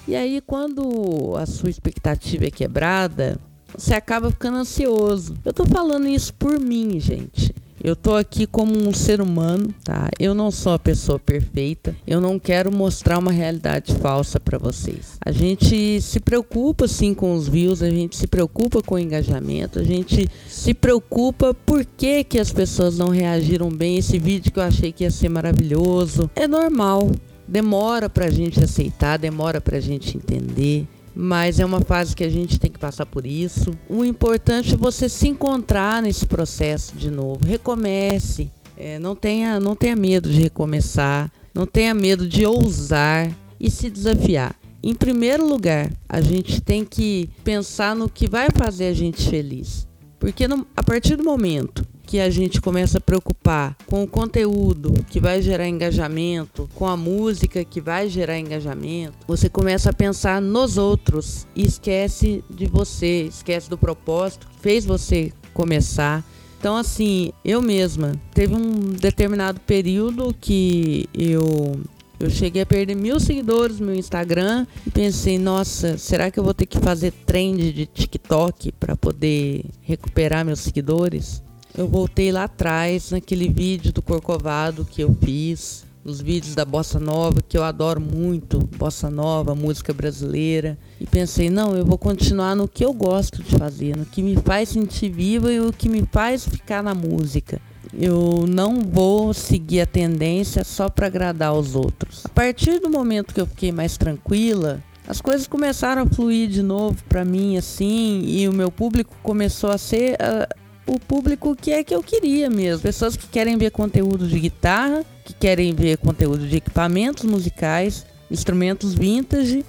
E 0.08 0.16
aí, 0.16 0.42
quando 0.42 1.36
a 1.38 1.46
sua 1.46 1.70
expectativa 1.70 2.46
é 2.46 2.52
quebrada, 2.52 3.40
você 3.78 3.94
acaba 3.94 4.32
ficando 4.32 4.58
ansioso. 4.58 5.36
Eu 5.46 5.54
tô 5.54 5.66
falando 5.66 6.08
isso 6.08 6.34
por 6.34 6.60
mim, 6.60 7.00
gente. 7.00 7.49
Eu 7.82 7.96
tô 7.96 8.16
aqui 8.16 8.46
como 8.46 8.76
um 8.76 8.94
ser 8.94 9.22
humano, 9.22 9.74
tá? 9.84 10.10
Eu 10.20 10.34
não 10.34 10.52
sou 10.52 10.74
a 10.74 10.80
pessoa 10.80 11.18
perfeita. 11.18 11.96
Eu 12.06 12.20
não 12.20 12.38
quero 12.38 12.72
mostrar 12.72 13.18
uma 13.18 13.32
realidade 13.32 13.96
falsa 13.96 14.40
para 14.40 14.58
vocês. 14.58 15.18
A 15.24 15.32
gente 15.32 16.02
se 16.02 16.20
preocupa 16.20 16.88
sim 16.88 17.14
com 17.14 17.34
os 17.34 17.48
views, 17.48 17.82
a 17.82 17.90
gente 17.90 18.18
se 18.18 18.28
preocupa 18.28 18.82
com 18.82 18.96
o 18.96 19.00
engajamento, 19.00 19.80
a 19.80 19.84
gente 19.84 20.28
se 20.48 20.74
preocupa 20.74 21.54
por 21.54 21.86
que 21.86 22.24
que 22.24 22.40
as 22.40 22.52
pessoas 22.52 22.98
não 22.98 23.10
reagiram 23.10 23.70
bem 23.70 23.98
esse 23.98 24.20
vídeo 24.20 24.52
que 24.52 24.60
eu 24.60 24.64
achei 24.64 24.92
que 24.92 25.04
ia 25.04 25.12
ser 25.12 25.30
maravilhoso. 25.30 26.30
É 26.36 26.48
normal. 26.48 27.10
Demora 27.48 28.08
para 28.08 28.26
a 28.26 28.30
gente 28.30 28.64
aceitar, 28.64 29.18
demora 29.18 29.60
para 29.60 29.78
a 29.78 29.80
gente 29.82 30.16
entender, 30.16 30.88
mas 31.22 31.60
é 31.60 31.66
uma 31.66 31.82
fase 31.82 32.16
que 32.16 32.24
a 32.24 32.30
gente 32.30 32.58
tem 32.58 32.72
que 32.72 32.80
passar 32.80 33.06
por 33.06 33.28
isso. 33.28 33.72
O 33.90 34.06
importante 34.06 34.74
é 34.74 34.78
você 34.78 35.10
se 35.10 35.28
encontrar 35.28 36.02
nesse 36.02 36.26
processo 36.26 36.96
de 36.96 37.12
novo. 37.12 37.46
Recomece, 37.46 38.50
é, 38.78 38.98
não, 38.98 39.18
tenha, 39.18 39.60
não 39.60 39.76
tenha 39.76 39.98
medo 39.98 40.30
de 40.30 40.40
recomeçar, 40.40 41.30
não 41.54 41.68
tenha 41.68 41.94
medo 41.94 42.26
de 42.26 42.46
ousar 42.46 43.30
e 43.60 43.70
se 43.70 43.90
desafiar. 43.90 44.56
Em 44.82 44.96
primeiro 44.96 45.46
lugar, 45.46 45.92
a 46.08 46.22
gente 46.22 46.62
tem 46.62 46.86
que 46.86 47.30
pensar 47.44 47.94
no 47.94 48.08
que 48.08 48.26
vai 48.26 48.48
fazer 48.56 48.86
a 48.86 48.94
gente 48.94 49.30
feliz. 49.30 49.86
Porque 50.18 50.48
no, 50.48 50.66
a 50.74 50.82
partir 50.82 51.18
do 51.18 51.24
momento 51.26 51.86
que 52.10 52.20
a 52.20 52.32
gente 52.32 52.60
começa 52.60 52.98
a 52.98 53.02
preocupar 53.02 53.78
com 53.86 54.02
o 54.02 54.08
conteúdo 54.08 55.06
que 55.12 55.20
vai 55.20 55.44
gerar 55.44 55.68
engajamento, 55.68 56.68
com 56.74 56.88
a 56.88 56.98
música 56.98 57.64
que 57.64 57.80
vai 57.80 58.10
gerar 58.10 58.40
engajamento, 58.40 59.14
você 59.28 59.48
começa 59.48 59.92
a 59.92 59.94
pensar 59.94 60.42
nos 60.42 60.76
outros 60.76 61.46
e 61.56 61.64
esquece 61.64 62.44
de 62.50 62.66
você, 62.66 63.26
esquece 63.26 63.70
do 63.70 63.78
propósito 63.78 64.48
que 64.48 64.60
fez 64.60 64.86
você 64.86 65.32
começar. 65.54 66.26
Então, 66.60 66.76
assim, 66.76 67.32
eu 67.46 67.62
mesma, 67.62 68.14
teve 68.34 68.56
um 68.56 68.90
determinado 68.90 69.60
período 69.60 70.36
que 70.42 71.08
eu 71.14 71.80
eu 72.20 72.30
cheguei 72.30 72.64
a 72.64 72.66
perder 72.66 72.96
mil 72.96 73.20
seguidores 73.20 73.80
no 73.80 73.86
meu 73.86 73.96
Instagram 73.96 74.66
e 74.86 74.90
pensei, 74.90 75.38
nossa, 75.38 75.96
será 75.98 76.32
que 76.32 76.40
eu 76.40 76.44
vou 76.44 76.56
ter 76.56 76.66
que 76.66 76.80
fazer 76.80 77.12
trend 77.12 77.72
de 77.72 77.86
TikTok 77.86 78.72
para 78.74 78.98
poder 78.98 79.64
recuperar 79.84 80.44
meus 80.44 80.60
seguidores? 80.60 81.42
Eu 81.78 81.88
voltei 81.88 82.32
lá 82.32 82.46
atrás 82.46 83.12
naquele 83.12 83.48
vídeo 83.48 83.94
do 83.94 84.02
Corcovado 84.02 84.86
que 84.86 85.02
eu 85.02 85.16
fiz, 85.22 85.86
nos 86.04 86.22
vídeos 86.22 86.56
da 86.56 86.66
bossa 86.66 87.00
nova 87.00 87.42
que 87.48 87.58
eu 87.58 87.64
adoro 87.64 88.02
muito, 88.02 88.60
bossa 88.78 89.10
nova, 89.10 89.54
música 89.54 89.94
brasileira, 89.94 90.78
e 91.00 91.06
pensei, 91.06 91.50
não, 91.50 91.76
eu 91.76 91.86
vou 91.86 91.98
continuar 91.98 92.56
no 92.56 92.68
que 92.68 92.84
eu 92.84 92.94
gosto 92.94 93.44
de 93.44 93.56
fazer, 93.56 93.96
no 93.96 94.06
que 94.06 94.24
me 94.24 94.36
faz 94.38 94.70
sentir 94.70 95.10
viva 95.10 95.52
e 95.52 95.60
o 95.60 95.72
que 95.72 95.90
me 95.90 96.08
faz 96.12 96.48
ficar 96.48 96.82
na 96.82 96.96
música. 96.96 97.62
Eu 97.94 98.46
não 98.48 98.82
vou 98.82 99.34
seguir 99.34 99.82
a 99.82 99.86
tendência 99.86 100.64
só 100.64 100.90
para 100.90 101.08
agradar 101.08 101.54
os 101.54 101.76
outros. 101.76 102.26
A 102.26 102.30
partir 102.30 102.80
do 102.80 102.90
momento 102.90 103.34
que 103.34 103.42
eu 103.42 103.48
fiquei 103.48 103.72
mais 103.72 103.98
tranquila, 103.98 104.82
as 105.08 105.22
coisas 105.22 105.48
começaram 105.48 106.04
a 106.04 106.06
fluir 106.06 106.50
de 106.50 106.62
novo 106.62 107.04
para 107.10 107.26
mim 107.26 107.58
assim, 107.58 108.22
e 108.26 108.48
o 108.48 108.54
meu 108.54 108.72
público 108.72 109.16
começou 109.24 109.72
a 109.72 109.78
ser 109.78 110.14
uh, 110.14 110.59
o 110.90 111.00
público 111.00 111.56
que 111.56 111.72
é 111.72 111.84
que 111.84 111.94
eu 111.94 112.02
queria 112.02 112.50
mesmo. 112.50 112.82
Pessoas 112.82 113.16
que 113.16 113.28
querem 113.28 113.58
ver 113.58 113.70
conteúdo 113.70 114.28
de 114.28 114.40
guitarra, 114.40 115.06
que 115.24 115.34
querem 115.34 115.74
ver 115.74 115.98
conteúdo 115.98 116.48
de 116.48 116.58
equipamentos 116.58 117.24
musicais, 117.24 118.06
instrumentos 118.32 118.96
vintage, 118.96 119.64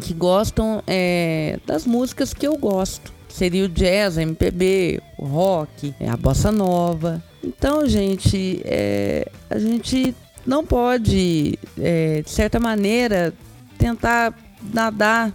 que 0.00 0.14
gostam 0.14 0.82
é, 0.86 1.58
das 1.66 1.84
músicas 1.84 2.32
que 2.32 2.46
eu 2.46 2.56
gosto. 2.56 3.12
Seria 3.28 3.64
o 3.64 3.68
jazz, 3.68 4.16
a 4.16 4.22
MPB, 4.22 5.00
o 5.18 5.26
rock, 5.26 5.94
é, 6.00 6.08
a 6.08 6.16
bossa 6.16 6.50
nova. 6.50 7.22
Então, 7.44 7.86
gente, 7.86 8.62
é, 8.64 9.28
a 9.50 9.58
gente 9.58 10.14
não 10.46 10.64
pode, 10.64 11.58
é, 11.78 12.22
de 12.22 12.30
certa 12.30 12.58
maneira, 12.58 13.34
tentar 13.78 14.34
nadar 14.72 15.32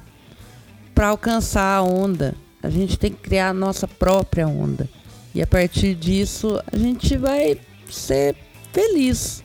para 0.96 1.08
alcançar 1.10 1.78
a 1.78 1.82
onda. 1.84 2.36
A 2.62 2.70
gente 2.70 2.98
tem 2.98 3.12
que 3.12 3.22
criar 3.22 3.50
a 3.50 3.54
nossa 3.54 3.88
própria 3.88 4.48
onda. 4.48 4.90
E 5.38 5.42
a 5.44 5.46
partir 5.46 5.94
disso, 5.94 6.60
a 6.66 6.76
gente 6.76 7.16
vai 7.16 7.60
ser 7.92 8.36
feliz. 8.74 9.44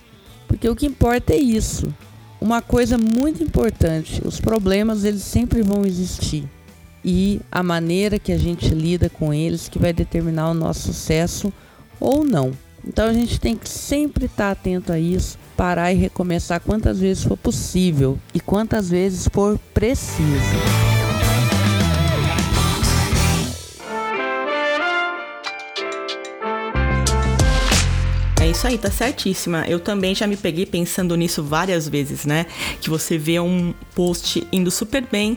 Porque 0.49 0.67
o 0.67 0.75
que 0.75 0.87
importa 0.87 1.35
é 1.35 1.37
isso. 1.37 1.95
Uma 2.41 2.63
coisa 2.63 2.97
muito 2.97 3.45
importante, 3.45 4.23
os 4.25 4.41
problemas 4.41 5.05
eles 5.05 5.21
sempre 5.21 5.61
vão 5.61 5.85
existir. 5.85 6.49
E 7.05 7.43
a 7.51 7.63
maneira 7.63 8.19
que 8.19 8.33
a 8.33 8.39
gente 8.39 8.71
lida 8.71 9.11
com 9.11 9.35
eles 9.35 9.69
que 9.69 9.79
vai 9.79 9.93
determinar 9.93 10.49
o 10.49 10.55
nosso 10.55 10.95
sucesso 10.95 11.53
ou 12.01 12.25
não. 12.25 12.53
Então 12.83 13.07
a 13.07 13.13
gente 13.13 13.39
tem 13.39 13.55
que 13.55 13.69
sempre 13.69 14.25
estar 14.25 14.51
atento 14.51 14.95
a 14.95 14.99
isso, 14.99 15.39
parar 15.55 15.93
e 15.93 15.97
recomeçar 15.97 16.59
quantas 16.61 17.01
vezes 17.01 17.23
for 17.23 17.37
possível 17.37 18.19
e 18.33 18.41
quantas 18.41 18.89
vezes 18.89 19.29
for 19.31 19.59
preciso. 19.75 20.92
Isso 28.63 28.69
aí, 28.69 28.79
tá 28.79 28.91
certíssima. 28.93 29.65
Eu 29.67 29.81
também 29.81 30.15
já 30.15 30.25
me 30.25 30.37
peguei 30.37 30.65
pensando 30.65 31.17
nisso 31.17 31.43
várias 31.43 31.89
vezes, 31.89 32.25
né? 32.25 32.47
Que 32.81 32.89
você 32.89 33.19
vê 33.19 33.41
um 33.41 33.75
post 33.93 34.47
indo 34.53 34.71
super 34.71 35.05
bem, 35.11 35.37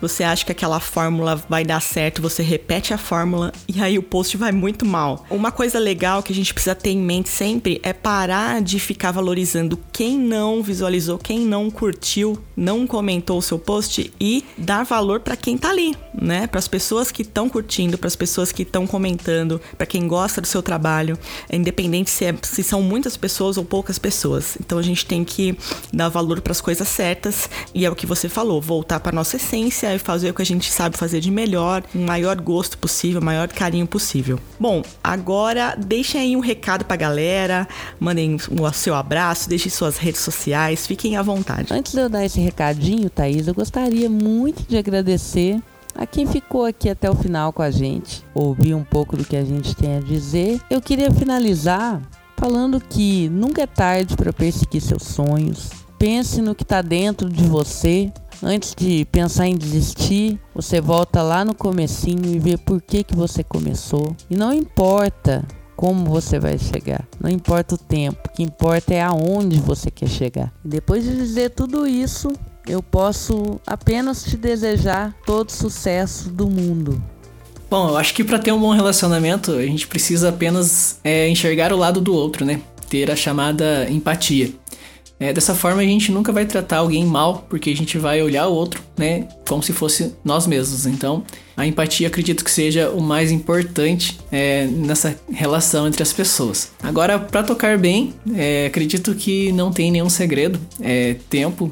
você 0.00 0.22
acha 0.22 0.44
que 0.44 0.52
aquela 0.52 0.78
fórmula 0.78 1.34
vai 1.48 1.64
dar 1.64 1.80
certo, 1.80 2.22
você 2.22 2.44
repete 2.44 2.94
a 2.94 2.98
fórmula 2.98 3.52
e 3.68 3.82
aí 3.82 3.98
o 3.98 4.02
post 4.02 4.36
vai 4.36 4.52
muito 4.52 4.86
mal. 4.86 5.26
Uma 5.28 5.50
coisa 5.50 5.80
legal 5.80 6.22
que 6.22 6.32
a 6.32 6.34
gente 6.34 6.54
precisa 6.54 6.74
ter 6.76 6.90
em 6.90 6.98
mente 6.98 7.28
sempre 7.28 7.80
é 7.82 7.92
parar 7.92 8.62
de 8.62 8.78
ficar 8.78 9.10
valorizando 9.10 9.76
quem 9.92 10.16
não 10.16 10.62
visualizou, 10.62 11.18
quem 11.18 11.40
não 11.40 11.70
curtiu, 11.70 12.38
não 12.56 12.86
comentou 12.86 13.38
o 13.38 13.42
seu 13.42 13.58
post 13.58 14.12
e 14.20 14.44
dar 14.56 14.84
valor 14.84 15.18
para 15.18 15.34
quem 15.34 15.58
tá 15.58 15.70
ali, 15.70 15.96
né? 16.20 16.46
Para 16.46 16.58
as 16.58 16.68
pessoas 16.68 17.10
que 17.10 17.22
estão 17.22 17.48
curtindo, 17.48 17.96
para 17.96 18.08
as 18.08 18.16
pessoas 18.16 18.52
que 18.52 18.62
estão 18.62 18.86
comentando, 18.86 19.60
para 19.76 19.86
quem 19.86 20.06
gosta 20.06 20.40
do 20.40 20.46
seu 20.46 20.62
trabalho, 20.62 21.18
independente 21.50 22.10
se 22.10 22.24
é 22.24 22.34
se 22.42 22.62
são 22.62 22.82
muitas 22.82 23.16
pessoas 23.16 23.56
ou 23.56 23.64
poucas 23.64 23.98
pessoas. 23.98 24.56
Então 24.60 24.78
a 24.78 24.82
gente 24.82 25.06
tem 25.06 25.24
que 25.24 25.56
dar 25.92 26.08
valor 26.08 26.40
para 26.40 26.52
as 26.52 26.60
coisas 26.60 26.86
certas 26.88 27.48
e 27.74 27.84
é 27.84 27.90
o 27.90 27.94
que 27.94 28.06
você 28.06 28.28
falou, 28.28 28.60
voltar 28.60 29.00
para 29.00 29.12
nossa 29.12 29.36
essência 29.36 29.94
e 29.94 29.98
fazer 29.98 30.30
o 30.30 30.34
que 30.34 30.42
a 30.42 30.46
gente 30.46 30.70
sabe 30.70 30.96
fazer 30.96 31.20
de 31.20 31.30
melhor, 31.30 31.82
o 31.94 31.98
maior 31.98 32.40
gosto 32.40 32.76
possível, 32.78 33.20
o 33.20 33.24
maior 33.24 33.48
carinho 33.48 33.86
possível. 33.86 34.38
Bom, 34.58 34.82
agora 35.02 35.76
deixem 35.76 36.20
aí 36.20 36.36
um 36.36 36.40
recado 36.40 36.84
para 36.84 36.94
a 36.94 36.98
galera, 36.98 37.68
mandem 37.98 38.36
o 38.36 38.72
seu 38.72 38.94
abraço, 38.94 39.48
deixem 39.48 39.70
suas 39.70 39.96
redes 39.96 40.20
sociais, 40.20 40.86
fiquem 40.86 41.16
à 41.16 41.22
vontade. 41.22 41.72
Antes 41.72 41.92
de 41.92 42.00
eu 42.00 42.08
dar 42.08 42.24
esse 42.24 42.40
recadinho, 42.40 43.08
Thaís, 43.08 43.46
eu 43.46 43.54
gostaria 43.54 44.08
muito 44.08 44.62
de 44.68 44.76
agradecer 44.76 45.60
a 45.94 46.06
quem 46.06 46.26
ficou 46.26 46.64
aqui 46.64 46.88
até 46.88 47.10
o 47.10 47.14
final 47.14 47.52
com 47.52 47.62
a 47.62 47.70
gente, 47.70 48.24
ouvir 48.34 48.74
um 48.74 48.84
pouco 48.84 49.16
do 49.16 49.24
que 49.24 49.36
a 49.36 49.44
gente 49.44 49.74
tem 49.74 49.96
a 49.96 50.00
dizer. 50.00 50.60
Eu 50.70 50.80
queria 50.80 51.10
finalizar 51.10 52.00
falando 52.36 52.80
que 52.80 53.28
nunca 53.28 53.62
é 53.62 53.66
tarde 53.66 54.16
para 54.16 54.32
perseguir 54.32 54.80
seus 54.80 55.02
sonhos. 55.02 55.68
Pense 55.98 56.40
no 56.40 56.54
que 56.54 56.62
está 56.62 56.80
dentro 56.80 57.28
de 57.28 57.44
você. 57.44 58.10
Antes 58.42 58.74
de 58.74 59.04
pensar 59.12 59.46
em 59.46 59.54
desistir, 59.54 60.40
você 60.54 60.80
volta 60.80 61.20
lá 61.20 61.44
no 61.44 61.54
comecinho 61.54 62.24
e 62.24 62.38
vê 62.38 62.56
por 62.56 62.80
que, 62.80 63.04
que 63.04 63.14
você 63.14 63.44
começou. 63.44 64.16
E 64.30 64.34
não 64.34 64.50
importa 64.50 65.46
como 65.76 66.06
você 66.06 66.38
vai 66.38 66.58
chegar, 66.58 67.06
não 67.18 67.30
importa 67.30 67.74
o 67.74 67.78
tempo, 67.78 68.20
o 68.26 68.32
que 68.32 68.42
importa 68.42 68.92
é 68.92 69.00
aonde 69.00 69.58
você 69.58 69.90
quer 69.90 70.08
chegar. 70.08 70.52
Depois 70.62 71.04
de 71.04 71.16
dizer 71.16 71.50
tudo 71.50 71.86
isso, 71.86 72.30
eu 72.70 72.82
posso 72.82 73.60
apenas 73.66 74.24
te 74.24 74.36
desejar 74.36 75.14
todo 75.26 75.50
sucesso 75.50 76.28
do 76.30 76.46
mundo. 76.46 77.02
Bom, 77.70 77.90
eu 77.90 77.96
acho 77.96 78.14
que 78.14 78.24
para 78.24 78.38
ter 78.38 78.52
um 78.52 78.58
bom 78.58 78.72
relacionamento, 78.72 79.52
a 79.52 79.62
gente 79.62 79.86
precisa 79.86 80.30
apenas 80.30 80.98
é, 81.04 81.28
enxergar 81.28 81.72
o 81.72 81.76
lado 81.76 82.00
do 82.00 82.12
outro, 82.12 82.44
né? 82.44 82.60
Ter 82.88 83.10
a 83.10 83.16
chamada 83.16 83.88
empatia. 83.88 84.52
É, 85.20 85.34
dessa 85.34 85.54
forma, 85.54 85.82
a 85.82 85.84
gente 85.84 86.10
nunca 86.10 86.32
vai 86.32 86.46
tratar 86.46 86.78
alguém 86.78 87.04
mal, 87.04 87.46
porque 87.48 87.68
a 87.68 87.76
gente 87.76 87.98
vai 87.98 88.22
olhar 88.22 88.48
o 88.48 88.54
outro, 88.54 88.82
né? 88.96 89.28
Como 89.46 89.62
se 89.62 89.70
fosse 89.70 90.14
nós 90.24 90.46
mesmos. 90.46 90.86
Então, 90.86 91.22
a 91.54 91.66
empatia 91.66 92.08
acredito 92.08 92.42
que 92.42 92.50
seja 92.50 92.88
o 92.88 93.02
mais 93.02 93.30
importante 93.30 94.18
é, 94.32 94.66
nessa 94.66 95.14
relação 95.30 95.86
entre 95.86 96.02
as 96.02 96.10
pessoas. 96.10 96.72
Agora, 96.82 97.18
para 97.18 97.42
tocar 97.42 97.76
bem, 97.76 98.14
é, 98.34 98.66
acredito 98.66 99.14
que 99.14 99.52
não 99.52 99.70
tem 99.70 99.90
nenhum 99.90 100.08
segredo. 100.08 100.58
É 100.80 101.16
tempo, 101.28 101.70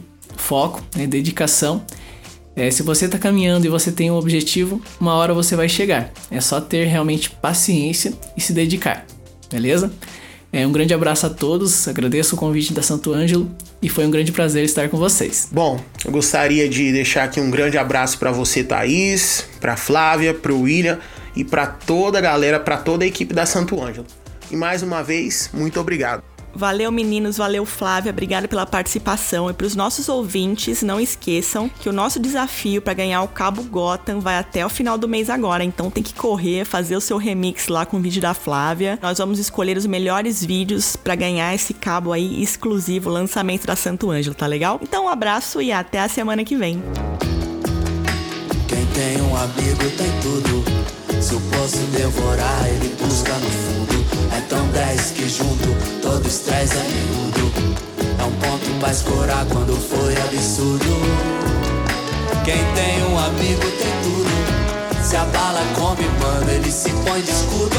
foco, 0.48 0.82
né? 0.96 1.06
dedicação 1.06 1.84
é, 2.58 2.72
se 2.72 2.82
você 2.82 3.04
está 3.04 3.16
caminhando 3.18 3.66
e 3.66 3.68
você 3.68 3.92
tem 3.92 4.10
um 4.10 4.16
objetivo, 4.16 4.82
uma 5.00 5.14
hora 5.14 5.32
você 5.32 5.54
vai 5.54 5.68
chegar. 5.68 6.10
É 6.28 6.40
só 6.40 6.60
ter 6.60 6.86
realmente 6.86 7.30
paciência 7.30 8.12
e 8.36 8.40
se 8.40 8.52
dedicar, 8.52 9.06
beleza? 9.48 9.92
É, 10.52 10.66
um 10.66 10.72
grande 10.72 10.92
abraço 10.92 11.24
a 11.24 11.30
todos, 11.30 11.86
agradeço 11.86 12.34
o 12.34 12.38
convite 12.38 12.72
da 12.72 12.82
Santo 12.82 13.12
Ângelo 13.12 13.48
e 13.80 13.88
foi 13.88 14.04
um 14.06 14.10
grande 14.10 14.32
prazer 14.32 14.64
estar 14.64 14.88
com 14.88 14.96
vocês. 14.96 15.48
Bom, 15.52 15.78
eu 16.04 16.10
gostaria 16.10 16.68
de 16.68 16.90
deixar 16.90 17.24
aqui 17.24 17.38
um 17.38 17.48
grande 17.48 17.78
abraço 17.78 18.18
para 18.18 18.32
você, 18.32 18.64
Thaís, 18.64 19.44
para 19.60 19.76
Flávia, 19.76 20.34
para 20.34 20.52
o 20.52 20.62
William 20.62 20.98
e 21.36 21.44
para 21.44 21.64
toda 21.64 22.18
a 22.18 22.20
galera, 22.20 22.58
para 22.58 22.78
toda 22.78 23.04
a 23.04 23.06
equipe 23.06 23.32
da 23.32 23.46
Santo 23.46 23.80
Ângelo. 23.80 24.06
E 24.50 24.56
mais 24.56 24.82
uma 24.82 25.00
vez, 25.00 25.48
muito 25.52 25.78
obrigado. 25.78 26.27
Valeu, 26.58 26.90
meninos. 26.90 27.36
Valeu, 27.36 27.64
Flávia. 27.64 28.10
Obrigada 28.10 28.48
pela 28.48 28.66
participação. 28.66 29.48
E 29.48 29.52
para 29.52 29.64
os 29.64 29.76
nossos 29.76 30.08
ouvintes, 30.08 30.82
não 30.82 31.00
esqueçam 31.00 31.68
que 31.68 31.88
o 31.88 31.92
nosso 31.92 32.18
desafio 32.18 32.82
para 32.82 32.94
ganhar 32.94 33.22
o 33.22 33.28
Cabo 33.28 33.62
Gotham 33.62 34.18
vai 34.18 34.36
até 34.36 34.66
o 34.66 34.68
final 34.68 34.98
do 34.98 35.06
mês 35.06 35.30
agora. 35.30 35.62
Então 35.62 35.88
tem 35.88 36.02
que 36.02 36.12
correr, 36.12 36.64
fazer 36.64 36.96
o 36.96 37.00
seu 37.00 37.16
remix 37.16 37.68
lá 37.68 37.86
com 37.86 37.98
o 37.98 38.00
vídeo 38.00 38.20
da 38.20 38.34
Flávia. 38.34 38.98
Nós 39.00 39.18
vamos 39.18 39.38
escolher 39.38 39.76
os 39.76 39.86
melhores 39.86 40.44
vídeos 40.44 40.96
para 40.96 41.14
ganhar 41.14 41.54
esse 41.54 41.72
cabo 41.72 42.12
aí 42.12 42.42
exclusivo, 42.42 43.08
lançamento 43.08 43.64
da 43.64 43.76
Santo 43.76 44.10
Ângelo, 44.10 44.34
tá 44.34 44.48
legal? 44.48 44.80
Então 44.82 45.04
um 45.04 45.08
abraço 45.08 45.62
e 45.62 45.70
até 45.70 46.00
a 46.00 46.08
semana 46.08 46.44
que 46.44 46.56
vem. 46.56 46.82
Quem 48.66 48.84
tem 48.86 49.22
um 49.22 49.36
amigo 49.36 49.90
tem 49.96 50.10
tudo. 50.20 50.64
Se 51.22 51.34
eu 51.34 51.40
posso 51.52 51.78
devorar, 51.92 52.68
ele 52.68 52.96
busca 53.00 53.32
no 53.34 53.67
tão 54.48 54.66
10 54.68 55.10
que 55.12 55.28
junto 55.28 56.00
todo 56.00 56.26
estresse 56.26 56.74
é 56.74 56.82
miúdo. 56.82 57.52
É 58.18 58.24
um 58.24 58.32
ponto 58.32 58.80
pra 58.80 58.90
escorar 58.90 59.44
quando 59.46 59.76
foi 59.76 60.14
absurdo. 60.16 60.84
Quem 62.44 62.64
tem 62.74 63.04
um 63.04 63.18
amigo 63.18 63.62
tem 63.62 63.92
tudo. 64.02 65.04
Se 65.04 65.16
a 65.16 65.24
bala 65.24 65.60
come, 65.74 66.08
mano, 66.20 66.50
ele 66.50 66.70
se 66.70 66.90
põe 66.90 67.20
de 67.20 67.30
escudo. 67.30 67.76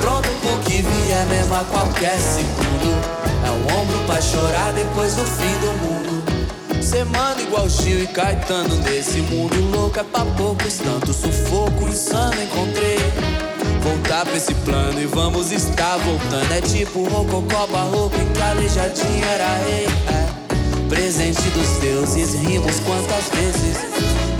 Pronto 0.00 0.28
pro 0.40 0.58
que 0.64 0.82
vier 0.82 1.26
mesmo 1.26 1.54
a 1.54 1.64
qualquer 1.64 2.18
segundo. 2.18 3.22
É 3.44 3.50
um 3.50 3.80
ombro 3.80 3.98
pra 4.06 4.20
chorar 4.20 4.72
depois 4.72 5.14
do 5.14 5.24
fim 5.24 5.58
do 5.60 5.72
mundo. 5.82 6.82
Semana 6.82 7.40
igual 7.40 7.68
Gil 7.68 8.02
e 8.02 8.06
Caetano 8.06 8.76
nesse 8.76 9.18
mundo 9.18 9.54
louco 9.70 10.00
é 10.00 10.02
pra 10.02 10.24
poucos, 10.24 10.78
tanto 10.78 11.12
sufoco 11.12 11.88
insano 11.88 12.42
encontrei 12.42 13.51
voltar 13.82 14.24
pra 14.24 14.36
esse 14.36 14.54
plano 14.54 15.00
e 15.00 15.06
vamos 15.06 15.50
estar 15.50 15.98
voltando. 15.98 16.52
É 16.52 16.60
tipo 16.60 17.04
rococó, 17.08 17.66
barroco 17.66 18.16
calejadinho 18.38 19.24
era 19.24 19.56
rei. 19.64 19.86
É. 20.08 20.88
Presente 20.88 21.42
dos 21.50 21.68
deuses, 21.80 22.34
rimos 22.34 22.78
quantas 22.80 23.28
vezes. 23.34 23.78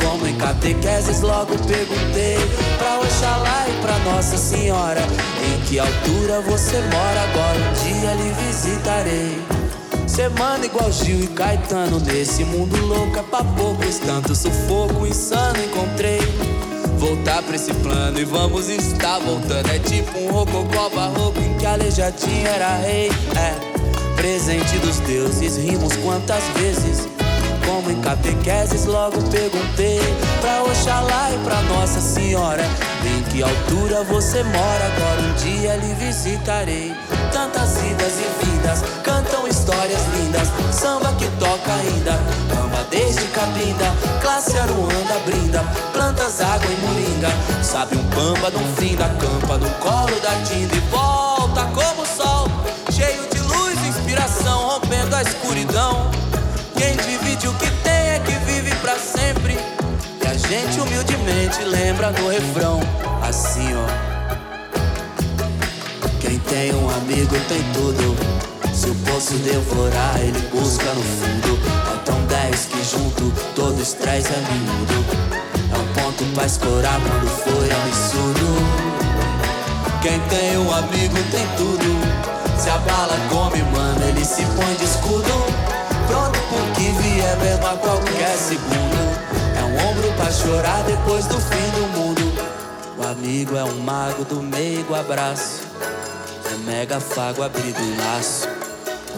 Como 0.03 0.27
em 0.27 0.37
catequeses, 0.37 1.21
logo 1.21 1.57
perguntei 1.67 2.37
pra 2.79 3.01
Oxalá 3.01 3.67
e 3.69 3.83
pra 3.83 3.99
Nossa 4.01 4.37
Senhora. 4.37 5.01
Em 5.01 5.61
que 5.67 5.79
altura 5.79 6.41
você 6.43 6.79
mora? 6.81 7.23
Agora 7.23 7.59
um 7.59 7.73
dia 7.85 8.15
lhe 8.15 8.33
visitarei. 8.47 9.43
Semana 10.07 10.67
igual 10.67 10.93
Gil 10.93 11.21
e 11.21 11.27
Caetano 11.29 11.99
Nesse 12.01 12.45
mundo 12.45 12.77
louco 12.85 13.19
é 13.19 13.23
pra 13.23 13.43
poucos 13.43 13.99
Tanto 13.99 14.35
sufoco 14.35 15.07
insano 15.07 15.57
encontrei 15.65 16.21
voltar 17.03 17.43
pra 17.43 17.57
esse 17.57 17.75
plano 17.75 18.21
e 18.21 18.25
vamos 18.25 18.69
estar 18.69 19.19
voltando. 19.19 19.69
É 19.69 19.79
tipo 19.81 20.17
um 20.21 20.31
rococó 20.31 20.89
barroco 20.91 21.41
em 21.41 21.53
que 21.59 21.67
Aleijadinho 21.67 22.47
era 22.47 22.77
rei. 22.77 23.11
É, 23.37 24.15
presente 24.15 24.79
dos 24.79 25.01
deuses, 25.01 25.57
rimos 25.57 25.97
quantas 25.97 26.45
vezes. 26.57 27.09
Como 27.67 27.91
em 27.91 28.01
catequeses, 28.01 28.87
logo 28.87 29.21
perguntei 29.31 30.01
pra 30.41 30.63
Oxalá 30.63 31.31
e 31.33 31.39
pra 31.45 31.63
Nossa 31.63 32.01
Senhora. 32.01 32.63
Em 33.05 33.23
que 33.31 33.43
altura 33.43 34.05
você 34.05 34.43
mora? 34.45 34.87
Agora 34.87 35.23
um 35.23 35.35
dia 35.35 35.77
lhe 35.77 35.95
visitarei. 35.95 36.93
Tantas 37.33 37.79
idas 37.79 38.13
e 38.19 38.45
vindas, 38.45 38.83
cantam 39.03 39.49
histórias 39.49 40.01
lindas. 40.15 40.49
Samba 40.73 41.13
que 41.15 41.27
toca 41.39 41.73
ainda, 41.73 42.13
ama 42.63 42.85
desde 42.91 43.25
Cabinda. 43.29 43.93
Classe 44.21 44.59
Aruanda 44.59 45.19
brinda, 45.25 45.65
nas 46.33 46.41
águas 46.41 46.71
em 46.71 46.77
Moringa. 46.77 47.29
Sabe 47.63 47.97
um 47.97 48.05
pampa 48.11 48.51
do 48.51 48.59
fim 48.77 48.97
da 48.97 49.09
campa, 49.09 49.59
no 49.59 49.69
colo 49.77 50.19
da 50.21 50.31
tinta 50.45 50.75
e 50.75 50.81
volta 50.91 51.65
como 51.75 52.03
o 52.03 52.07
sol, 52.07 52.49
cheio 52.91 53.29
de 53.31 53.39
luz 53.41 53.79
e 53.85 53.89
inspiração, 53.89 54.69
rompendo 54.69 55.15
a 55.15 55.23
escuridão. 55.23 56.11
Quem 56.77 56.97
divide 56.97 57.49
o 57.49 57.55
que 57.55 57.71
tem 57.83 57.93
é 57.93 58.19
que 58.25 58.33
vive 58.51 58.75
para 58.77 58.99
sempre. 58.99 59.59
E 60.23 60.27
a 60.27 60.35
gente 60.35 60.81
humildemente 60.81 61.63
lembra 61.65 62.11
no 62.11 62.29
refrão, 62.29 62.81
assim 63.23 63.75
ó. 63.75 64.13
Quem 66.21 66.39
tem 66.39 66.75
um 66.75 66.89
amigo 66.89 67.37
tem 67.49 67.63
tudo. 67.75 68.17
Se 68.73 68.89
o 68.89 68.95
poço 68.95 69.35
devorar, 69.35 70.19
ele 70.21 70.41
busca 70.49 70.93
no 70.95 71.03
fundo. 71.03 71.59
Faltam 71.85 72.25
dez 72.27 72.67
que 72.67 72.83
junto, 72.83 73.33
todo 73.55 73.81
estresse 73.81 74.29
é 74.29 74.39
miúdo. 74.51 75.52
Ponto 75.95 76.25
pra 76.35 76.47
escorar 76.47 77.01
quando 77.01 77.29
for 77.29 77.69
absurdo. 77.71 78.93
Quem 80.03 80.19
tem 80.29 80.59
um 80.59 80.73
amigo 80.73 81.17
tem 81.31 81.47
tudo. 81.57 82.23
Se 82.59 82.69
a 82.71 82.79
bala 82.79 83.17
come, 83.29 83.63
mano, 83.63 84.05
ele 84.09 84.25
se 84.25 84.45
põe 84.45 84.75
de 84.75 84.85
escudo. 84.85 85.33
Pronto 86.07 86.39
pro 86.49 86.73
que 86.75 86.91
vier 87.03 87.37
mesmo 87.39 87.67
a 87.67 87.77
qualquer 87.77 88.37
segundo. 88.37 89.03
É 89.57 89.63
um 89.65 89.91
ombro 89.91 90.13
pra 90.15 90.31
chorar 90.31 90.83
depois 90.85 91.27
do 91.27 91.41
fim 91.41 91.71
do 91.71 91.99
mundo. 91.99 92.33
O 92.99 93.07
amigo 93.07 93.57
é 93.57 93.65
um 93.65 93.79
mago 93.81 94.25
do 94.25 94.43
meigo 94.43 94.95
abraço. 94.95 95.61
É 96.53 96.57
mega 96.65 97.01
fago 97.01 97.43
abrigo 97.43 97.81
um 97.81 97.97
laço. 97.97 98.49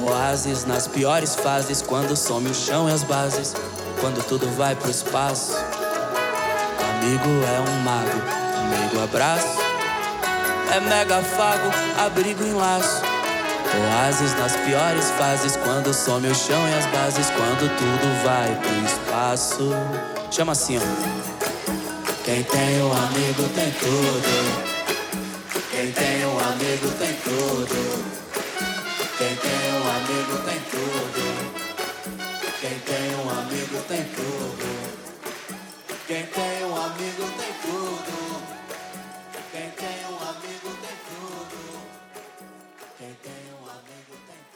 Oásis 0.03 0.65
nas 0.65 0.87
piores 0.87 1.35
fases, 1.35 1.81
quando 1.81 2.17
some 2.17 2.51
o 2.51 2.55
chão 2.55 2.89
e 2.89 2.93
as 2.93 3.03
bases, 3.03 3.55
quando 4.01 4.25
tudo 4.27 4.49
vai 4.57 4.75
pro 4.75 4.91
espaço. 4.91 5.53
Amigo 7.05 7.29
é 7.29 7.61
um 7.61 7.81
mago, 7.81 8.19
meigo 8.71 9.05
abraço. 9.05 9.59
É 10.75 10.81
mega 10.81 11.21
fago, 11.21 11.71
abrigo 11.99 12.43
em 12.43 12.55
laço. 12.55 13.03
Oásis 13.93 14.33
nas 14.38 14.57
piores 14.57 15.11
fases, 15.19 15.55
quando 15.59 15.93
some 15.93 16.27
o 16.27 16.35
chão 16.35 16.67
e 16.67 16.75
as 16.79 16.87
bases, 16.87 17.27
quando 17.27 17.69
tudo 17.77 18.25
vai 18.25 18.55
pro 18.57 18.87
espaço. 18.87 19.71
Chama 20.31 20.53
assim, 20.53 20.79
ó. 20.79 20.81
Quem 22.25 22.43
tem 22.43 22.83
um 22.83 22.93
amigo 22.93 23.51
tem 23.55 23.71
tudo. 23.73 24.73
Quem 25.73 25.93
tem 25.93 26.25
um 26.25 26.38
amigo 26.38 26.90
tem 26.99 27.12
tudo. 27.23 28.05
Quem 29.19 29.37
tem 29.37 29.75
um 29.75 29.90
amigo 29.90 30.38
tem 30.47 30.59
tudo. 30.71 31.23
Quem 32.62 32.79
tem 32.79 33.14
um 33.17 33.31
amigo 33.31 33.85
tem 33.88 34.05
tudo. 34.05 35.04
Quem 36.07 36.27
tem 36.27 36.64
um 36.67 36.77
amigo 36.77 37.23
tem 37.38 37.53
tudo. 37.62 38.43
Quem 39.51 39.71
tem 39.71 40.05
um 40.05 40.17
amigo 40.29 40.71
tem 40.83 40.97
tudo. 41.09 41.81
Quem 42.99 43.14
tem 43.23 43.55
um 43.55 43.71
amigo 43.71 44.14
tem 44.27 44.37
tudo. 44.53 44.54